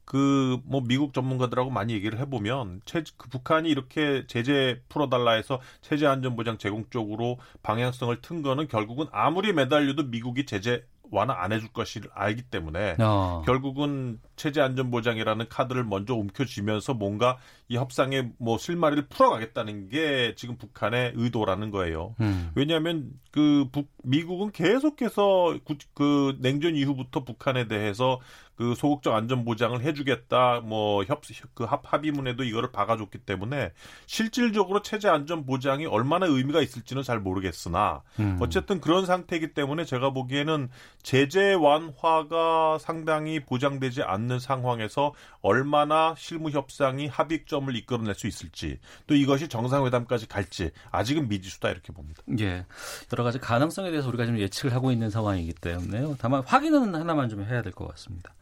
[0.06, 6.06] 그 뭐 미국 전문가들하고 많이 얘기를 해보면 체, 그 북한이 이렇게 제재 풀어달라 해서 체제
[6.08, 10.84] 안전보장 제공 쪽으로 방향성을 튼 거는 결국은 아무리 매달려도 미국이 제재
[11.14, 13.44] 완화 안 해줄 것을 알기 때문에 어.
[13.46, 17.38] 결국은 체제 안전 보장이라는 카드를 먼저 움켜쥐면서 뭔가
[17.74, 22.16] 이 협상의 뭐 실마리를 풀어가겠다는 게 지금 북한의 의도라는 거예요.
[22.22, 22.52] 음.
[22.54, 28.20] 왜냐하면 그 북, 미국은 계속해서 구, 그 냉전 이후부터 북한에 대해서
[28.56, 31.24] 그 소극적 안전 보장을 해주겠다 뭐 협
[31.56, 33.72] 그 합의문에도 이거를 박아줬기 때문에
[34.06, 38.38] 실질적으로 체제 안전 보장이 얼마나 의미가 있을지는 잘 모르겠으나 음.
[38.42, 40.70] 어쨌든 그런 상태이기 때문에 제가 보기에는
[41.02, 49.16] 제재 완화가 상당히 보장되지 않는 상황에서 얼마나 실무 협상이 합의점 을 이끌어낼 수 있을지 또
[49.16, 52.22] 이것이 정상회담까지 갈지 아직은 미지수다 이렇게 봅니다.
[52.40, 52.66] 예,
[53.12, 56.16] 여러 가지 가능성에 대해서 우리가 좀 예측을 하고 있는 상황이기 때문에요.
[56.20, 58.34] 다만 확인은 하나만 좀 해야 될 것 같습니다.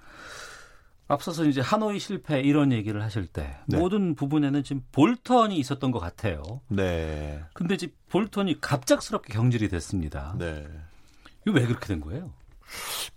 [1.07, 3.77] 앞서서 이제 하노이 실패 이런 얘기를 하실 때 네.
[3.77, 6.41] 모든 부분에는 지금 볼턴이 있었던 것 같아요.
[6.69, 7.43] 네.
[7.53, 10.35] 근데 이제 볼턴이 갑작스럽게 경질이 됐습니다.
[10.37, 10.65] 네.
[11.45, 12.31] 이거 왜 그렇게 된 거예요?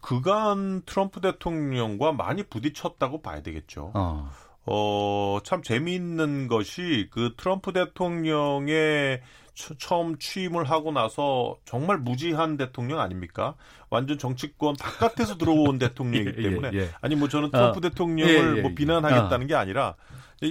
[0.01, 3.93] 그간 트럼프 대통령과 많이 부딪혔다고 봐야 되겠죠.
[3.95, 4.31] 어.
[4.67, 9.21] 어, 참 재미있는 것이 그 트럼프 대통령의
[9.79, 13.55] 처음 취임을 하고 나서 정말 무지한 대통령 아닙니까?
[13.89, 16.91] 완전 정치권 바깥에서 들어온 대통령이기 예, 예, 때문에 예, 예.
[17.01, 17.81] 아니 뭐 저는 트럼프 어.
[17.81, 19.47] 대통령을 예, 예, 뭐 비난하겠다는 어.
[19.47, 19.95] 게 아니라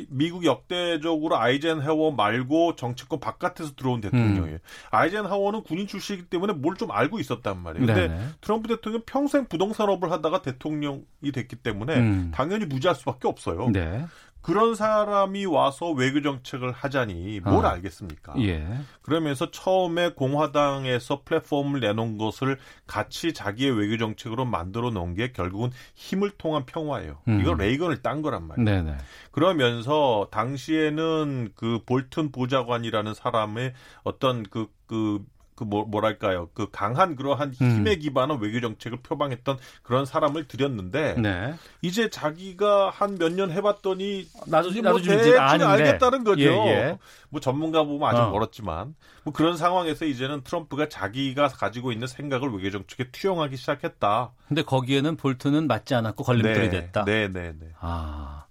[0.09, 4.55] 미국 역대적으로 아이젠하워 말고 정치권 바깥에서 들어온 대통령이에요.
[4.55, 4.59] 음.
[4.91, 7.85] 아이젠하워는 군인 출신이기 때문에 뭘 좀 알고 있었단 말이에요.
[7.85, 8.25] 근데 네네.
[8.41, 12.31] 트럼프 대통령 평생 부동산업을 하다가 대통령이 됐기 때문에 음.
[12.33, 13.69] 당연히 무지할 수밖에 없어요.
[13.69, 14.05] 네.
[14.43, 17.71] 그런 사람이 와서 외교 정책을 하자니 뭘 아.
[17.71, 18.33] 알겠습니까?
[18.39, 18.67] 예.
[19.01, 26.31] 그러면서 처음에 공화당에서 플랫폼을 내놓은 것을 같이 자기의 외교 정책으로 만들어 놓은 게 결국은 힘을
[26.31, 27.21] 통한 평화예요.
[27.29, 27.39] 음.
[27.39, 28.65] 이거 레이건을 딴 거란 말이에요.
[28.65, 28.97] 네네.
[29.31, 33.73] 그러면서 당시에는 그 볼튼 보좌관이라는 사람의
[34.03, 35.23] 어떤 그, 그
[35.55, 37.71] 그 뭐, 뭐랄까요 그 강한 그러한 음.
[37.77, 41.53] 힘에 기반한 외교 정책을 표방했던 그런 사람을 들였는데 네.
[41.81, 46.41] 이제 자기가 한 몇 년 해봤더니 나도 나도 뭐 대충 알겠다는 거죠.
[46.41, 46.97] 예, 예.
[47.29, 48.29] 뭐 전문가 보면 아직 어.
[48.31, 54.31] 멀었지만 뭐 그런 상황에서 이제는 트럼프가 자기가 가지고 있는 생각을 외교 정책에 투영하기 시작했다.
[54.47, 56.81] 근데 거기에는 볼트는 맞지 않았고 걸림돌이 네.
[56.81, 57.05] 됐다.
[57.05, 57.67] 네, 네, 네.
[57.79, 58.45] 아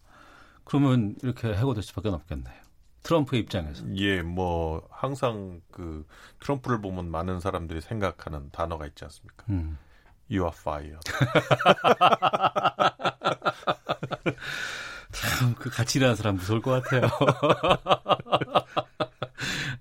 [0.64, 2.61] 그러면 이렇게 해고될 수밖에 없겠네요.
[3.02, 3.84] 트럼프 입장에서.
[3.96, 6.06] 예, 뭐 항상 그
[6.40, 9.44] 트럼프를 보면 많은 사람들이 생각하는 단어가 있지 않습니까?
[9.50, 9.78] 음.
[10.30, 11.00] You are fired.
[15.12, 17.10] 참 그 같이 일하는 사람 무서울 것 같아요.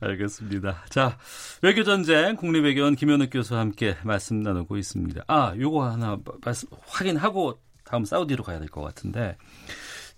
[0.02, 0.84] 알겠습니다.
[0.90, 1.18] 자,
[1.62, 5.24] 외교전쟁 국립외교원 김현욱 교수와 함께 말씀 나누고 있습니다.
[5.28, 9.38] 아, 요거 하나 말씀 확인하고 다음 사우디로 가야 될 것 같은데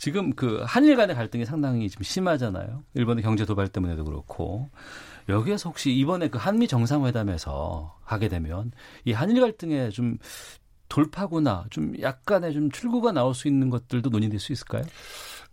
[0.03, 2.83] 지금 그 한일 간의 갈등이 상당히 좀 심하잖아요.
[2.93, 4.69] 일본의 경제 도발 때문에도 그렇고.
[5.29, 8.73] 여기에서 혹시 이번에 그 한미 정상회담에서 하게 되면
[9.05, 10.17] 이 한일 갈등에 좀
[10.89, 14.83] 돌파구나 좀 약간의 좀 출구가 나올 수 있는 것들도 논의될 수 있을까요?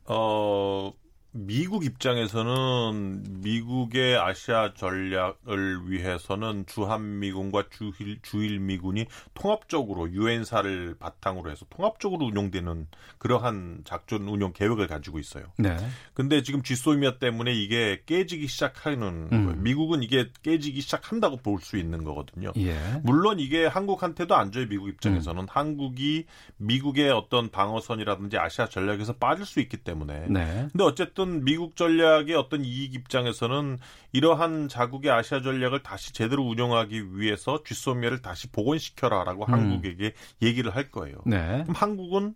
[0.07, 0.93] 어,
[1.33, 12.89] 미국 입장에서는 미국의 아시아 전략을 위해서는 주한미군과 주일, 주일미군이 통합적으로 유엔사를 바탕으로 해서 통합적으로 운용되는
[13.19, 15.45] 그러한 작전 운용 계획을 가지고 있어요.
[15.57, 15.77] 네.
[16.15, 19.63] 근데 지금 쥐소미아 때문에 이게 깨지기 시작하는 음.
[19.63, 22.53] 미국은 이게 깨지기 시작한다고 볼 수 있는 거거든요.
[22.57, 22.75] 예.
[23.05, 24.67] 물론 이게 한국한테도 안 좋아요.
[24.67, 25.47] 미국 입장에서는 음.
[25.49, 26.25] 한국이
[26.57, 30.27] 미국의 어떤 방어선이라든지 아시아 전략에서 빠질 수 있기 때문에.
[30.29, 30.67] 네.
[30.73, 33.79] 근데 어쨌든 어떤 미국 전략의 어떤 이익 입장에서는
[34.13, 39.53] 이러한 자국의 아시아 전략을 다시 제대로 운영하기 위해서 쥐소미아를 다시 복원시켜라라고 음.
[39.53, 41.19] 한국에게 얘기를 할 거예요.
[41.27, 41.63] 네.
[41.65, 42.35] 그럼 한국은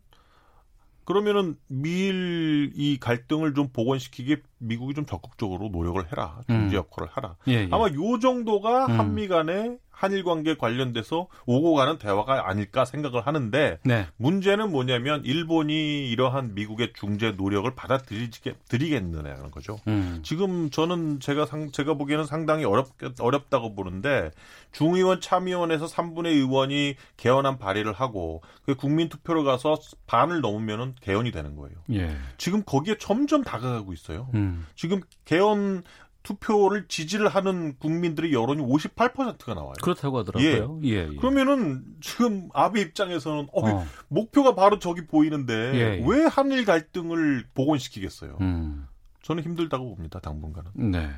[1.05, 6.41] 그러면은 미일 이 갈등을 좀 복원시키기 미국이 좀 적극적으로 노력을 해라.
[6.47, 6.78] 중재 음.
[6.78, 7.37] 역할을 하라.
[7.49, 7.68] 예, 예.
[7.70, 9.01] 아마 요 정도가 음.
[9.01, 14.07] 한미 간에 한일 관계 관련돼서 오고 가는 대화가 아닐까 생각을 하는데 네.
[14.16, 19.78] 문제는 뭐냐면 일본이 이러한 미국의 중재 노력을 받아들이겠느냐는 거죠.
[19.86, 20.20] 음.
[20.22, 22.88] 지금 저는 제가 상, 제가 보기에는 상당히 어렵
[23.20, 24.30] 어렵다고 보는데
[24.72, 31.55] 중의원 참의원에서 3분의 의원이 개헌안 발의를 하고 그 국민 투표로 가서 반을 넘으면은 개헌이 되는
[31.57, 31.76] 거예요.
[31.92, 32.16] 예.
[32.36, 34.28] 지금 거기에 점점 다가가고 있어요.
[34.34, 34.66] 음.
[34.74, 35.84] 지금 개헌
[36.25, 39.75] 투표를 지지를 하는 국민들의 여론이 58%가 나와요.
[39.81, 40.81] 그렇다고 하더라고요.
[40.83, 40.89] 예.
[40.89, 41.16] 예, 예.
[41.16, 43.87] 그러면은 지금 아베 입장에서는 어, 어.
[44.09, 46.05] 목표가 바로 저기 보이는데 예, 예.
[46.05, 48.39] 왜 한일 갈등을 복원시키겠어요?
[48.41, 48.87] 음.
[49.22, 50.18] 저는 힘들다고 봅니다.
[50.18, 50.70] 당분간은.
[50.91, 51.11] 네.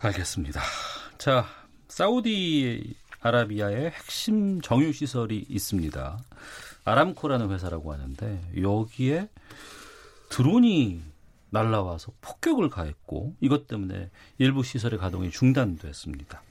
[0.00, 0.60] 알겠습니다.
[1.18, 1.46] 자,
[1.88, 6.18] 사우디 아라비아의 핵심 정유 시설이 있습니다.
[6.84, 9.28] 아람코라는 회사라고 하는데 여기에
[10.30, 11.11] 드론이
[11.52, 16.42] 날라와서 폭격을 가했고 이것 때문에 일부 시설의 가동이 중단됐습니다.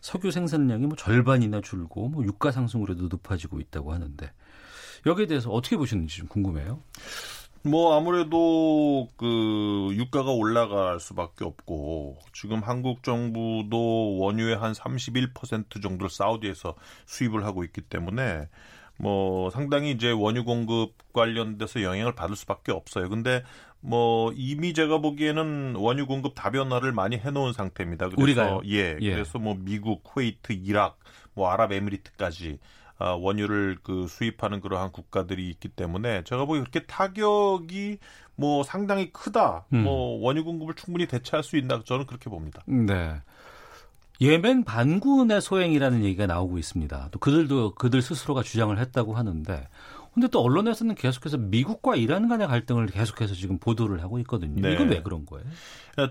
[0.00, 4.32] 석유 생산량이 뭐 절반이나 줄고 뭐 유가 상승으로도 높아지고 있다고 하는데
[5.06, 6.82] 여기에 대해서 어떻게 보시는지 좀 궁금해요.
[7.62, 16.74] 뭐 아무래도 그 유가가 올라갈 수밖에 없고 지금 한국 정부도 원유의 한 31% 정도를 사우디에서
[17.06, 18.48] 수입을 하고 있기 때문에
[18.98, 23.08] 뭐 상당히 이제 원유 공급 관련돼서 영향을 받을 수밖에 없어요.
[23.08, 23.42] 근데
[23.86, 28.08] 뭐 이미 제가 보기에는 원유 공급 다변화를 많이 해놓은 상태입니다.
[28.08, 28.62] 그래서 우리가요?
[28.66, 29.12] 예, 예.
[29.12, 30.98] 그래서 뭐 미국, 쿠웨이트, 이락,
[31.34, 32.58] 뭐 아랍에미리트까지
[32.96, 37.98] 아, 원유를 그 수입하는 그러한 국가들이 있기 때문에 제가 보기 그렇게 타격이
[38.36, 39.66] 뭐 상당히 크다.
[39.74, 39.82] 음.
[39.82, 41.82] 뭐 원유 공급을 충분히 대체할 수 있다.
[41.84, 42.62] 저는 그렇게 봅니다.
[42.66, 43.16] 네.
[44.20, 47.08] 예멘 반군의 소행이라는 얘기가 나오고 있습니다.
[47.10, 49.68] 또 그들도 그들 스스로가 주장을 했다고 하는데
[50.14, 54.62] 근데 또 언론에서는 계속해서 미국과 이란 간의 갈등을 계속해서 지금 보도를 하고 있거든요.
[54.62, 54.72] 네.
[54.72, 55.44] 이건 왜 그런 거예요?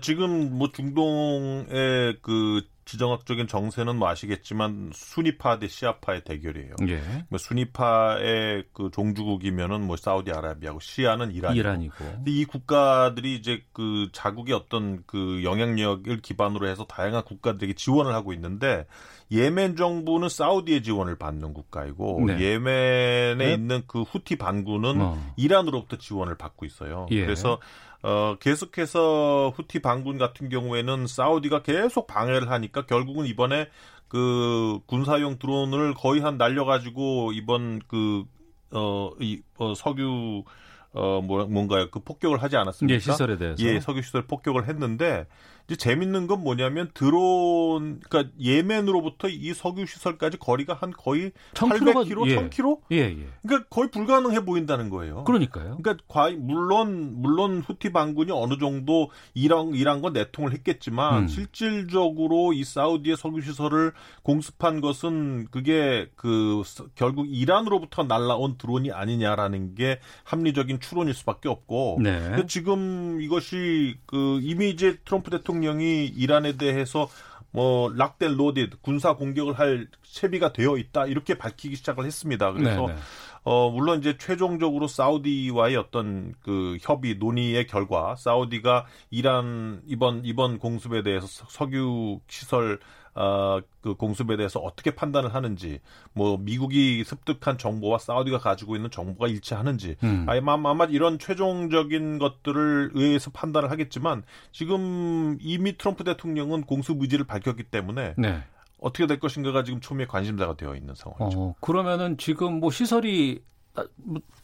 [0.02, 6.74] 지금 뭐 중동의 그 지정학적인 정세는 뭐 아시겠지만 순위파 대 시아파의 대결이에요.
[6.88, 7.00] 예.
[7.30, 11.58] 뭐 순위파의 그 종주국이면은 뭐 사우디아라비아고 시아는 이란이고.
[11.58, 11.94] 이란이고.
[11.96, 18.34] 근데 이 국가들이 이제 그 자국의 어떤 그 영향력을 기반으로 해서 다양한 국가들에게 지원을 하고
[18.34, 18.86] 있는데
[19.30, 22.38] 예멘 정부는 사우디의 지원을 받는 국가이고 네.
[22.40, 23.54] 예멘에 네?
[23.54, 25.32] 있는 그 후티 반군은 어.
[25.36, 27.06] 이란으로부터 지원을 받고 있어요.
[27.10, 27.22] 예.
[27.22, 27.58] 그래서
[28.02, 33.68] 어, 계속해서 후티 반군 같은 경우에는 사우디가 계속 방해를 하니까 결국은 이번에
[34.08, 38.24] 그 군사용 드론을 거의 한 날려가지고 이번 그,
[38.72, 40.44] 어, 이, 어, 석유,
[40.92, 41.90] 어, 뭐, 뭔가요?
[41.90, 42.94] 그 폭격을 하지 않았습니까?
[42.94, 43.62] 예, 시설에 대해서.
[43.64, 45.26] 예, 석유 시설 폭격을 했는데
[45.66, 52.36] 이제 재밌는 건 뭐냐면 드론 그러니까 예멘으로부터 이 석유 시설까지 거리가 한 거의 800km, 예.
[52.36, 52.80] 1000km?
[52.92, 53.26] 예, 예.
[53.42, 55.24] 그러니까 거의 불가능해 보인다는 거예요.
[55.24, 55.78] 그러니까요.
[55.82, 61.28] 그러니까 과연 물론 물론 후티 반군이 어느 정도 이란 이란과 내통을 했겠지만 음.
[61.28, 63.92] 실질적으로 이 사우디의 석유 시설을
[64.22, 66.62] 공습한 것은 그게 그
[66.94, 72.44] 결국 이란으로부터 날라온 드론이 아니냐라는 게 합리적인 추론일 수밖에 없고 네.
[72.48, 77.08] 지금 이것이 그 이미 이제 트럼프 대통령 대통령이 이란에 대해서
[77.52, 82.52] 뭐 locked and loaded 군사 공격을 할 채비가 되어 있다 이렇게 밝히기 시작을 했습니다.
[82.52, 82.94] 그래서 네네.
[82.94, 82.98] 네.
[83.44, 91.02] 어 물론 이제 최종적으로 사우디와의 어떤 그 협의 논의의 결과 사우디가 이란 이번 이번 공습에
[91.02, 92.80] 대해서 석유 시설
[93.14, 95.80] 어, 그 공습에 대해서 어떻게 판단을 하는지,
[96.12, 100.26] 뭐 미국이 습득한 정보와 사우디가 가지고 있는 정보가 일치하는지, 음.
[100.28, 107.64] 아마 아마 이런 최종적인 것들을 의해서 판단을 하겠지만 지금 이미 트럼프 대통령은 공습 의지를 밝혔기
[107.64, 108.42] 때문에 네.
[108.80, 111.40] 어떻게 될 것인가가 지금 초미의 관심사가 되어 있는 상황이죠.
[111.40, 113.42] 어, 그러면은 지금 뭐 시설이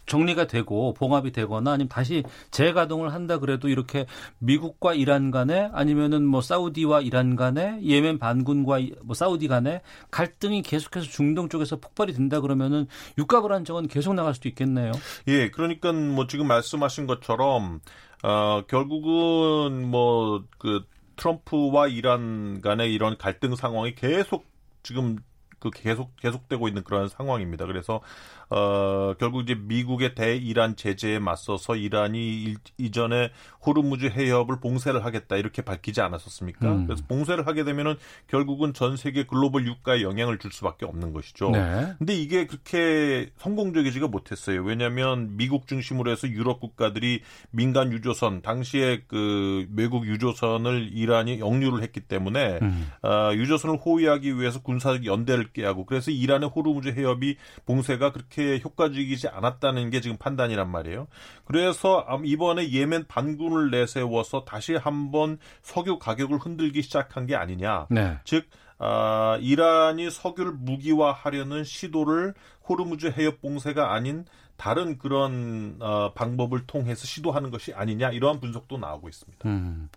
[0.07, 4.07] 정리가 되고 봉합이 되거나 아니면 다시 재가동을 한다 그래도 이렇게
[4.39, 11.07] 미국과 이란 간에 아니면은 뭐 사우디와 이란 간에 예멘 반군과 뭐 사우디 간에 갈등이 계속해서
[11.07, 12.87] 중동 쪽에서 폭발이 된다 그러면은
[13.19, 14.93] 유가 불안정은 계속 나갈 수도 있겠네요.
[15.29, 17.81] 예, 그러니까 뭐 지금 말씀하신 것처럼
[18.23, 20.85] 어 결국은 뭐 그
[21.17, 24.47] 트럼프와 이란 간의 이런 갈등 상황이 계속
[24.83, 25.19] 지금
[25.61, 27.67] 그 계속 계속되고 있는 그런 상황입니다.
[27.67, 28.01] 그래서
[28.49, 33.31] 어 결국 이제 미국의 대이란 제재에 맞서서 이란이 일, 이전에
[33.65, 36.67] 호르무즈 해협을 봉쇄를 하겠다 이렇게 밝히지 않았었습니까?
[36.67, 36.87] 음.
[36.87, 37.95] 그래서 봉쇄를 하게 되면은
[38.27, 41.51] 결국은 전 세계 글로벌 유가에 영향을 줄 수밖에 없는 것이죠.
[41.51, 41.93] 네.
[41.99, 44.63] 근데 이게 그렇게 성공적이지가 못했어요.
[44.63, 52.01] 왜냐하면 미국 중심으로 해서 유럽 국가들이 민간 유조선 당시에 그 외국 유조선을 이란이 역류를 했기
[52.01, 52.91] 때문에 음.
[53.03, 57.37] 어, 유조선을 호위하기 위해서 군사적 연대를 깨 하고 그래서 이란의 호르무즈 해협이
[57.67, 61.09] 봉쇄가 그렇게 효과적이지 않았다는 게 지금 판단이란 말이에요.
[61.45, 67.87] 그래서 이번에 예멘 반군을 내세워서 다시 한번 석유 가격을 흔들기 시작한 게 아니냐.
[67.91, 68.19] 네.
[68.25, 68.47] 즉
[68.79, 72.35] 아, 이란이 석유를 무기화하려는 시도를
[72.67, 74.25] 호르무즈 해협 봉쇄가 아닌
[74.61, 79.49] 다른 그런 어, 방법을 통해서 시도하는 것이 아니냐 이러한 분석도 나오고 있습니다.
[79.49, 79.89] 음,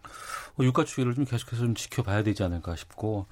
[0.57, 3.27] 어, 유가 추이를 좀 계속해서 좀 지켜봐야 되지 않을까 싶고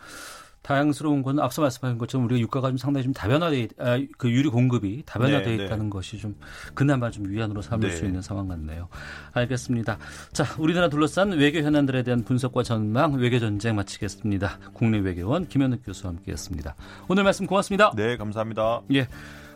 [0.62, 5.04] 다양스러운 건 앞서 말씀하신 것처럼 우리가 유가가 좀 상당히 좀 다변화돼 아, 그 유리 공급이
[5.06, 5.66] 다변화돼 네, 네.
[5.66, 5.90] 있다는 네.
[5.90, 6.36] 것이 좀
[6.74, 7.96] 그나마 좀 위안으로 삼을 네.
[7.96, 8.88] 수 있는 상황 같네요.
[9.34, 9.98] 알겠습니다.
[10.34, 14.60] 자, 우리나라 둘러싼 외교 현안들에 대한 분석과 전망 외교 전쟁 마치겠습니다.
[14.74, 16.76] 국내 외교원 김현욱 교수와 함께했습니다.
[17.08, 17.92] 오늘 말씀 고맙습니다.
[17.96, 18.82] 네, 감사합니다.
[18.94, 19.08] 예.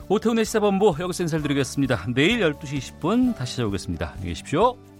[0.07, 2.07] 오태훈의 시사본부 여기서 인사드리겠습니다.
[2.13, 4.11] 내일 12시 20분 다시 찾아오겠습니다.
[4.11, 4.94] 안녕히 계십시오.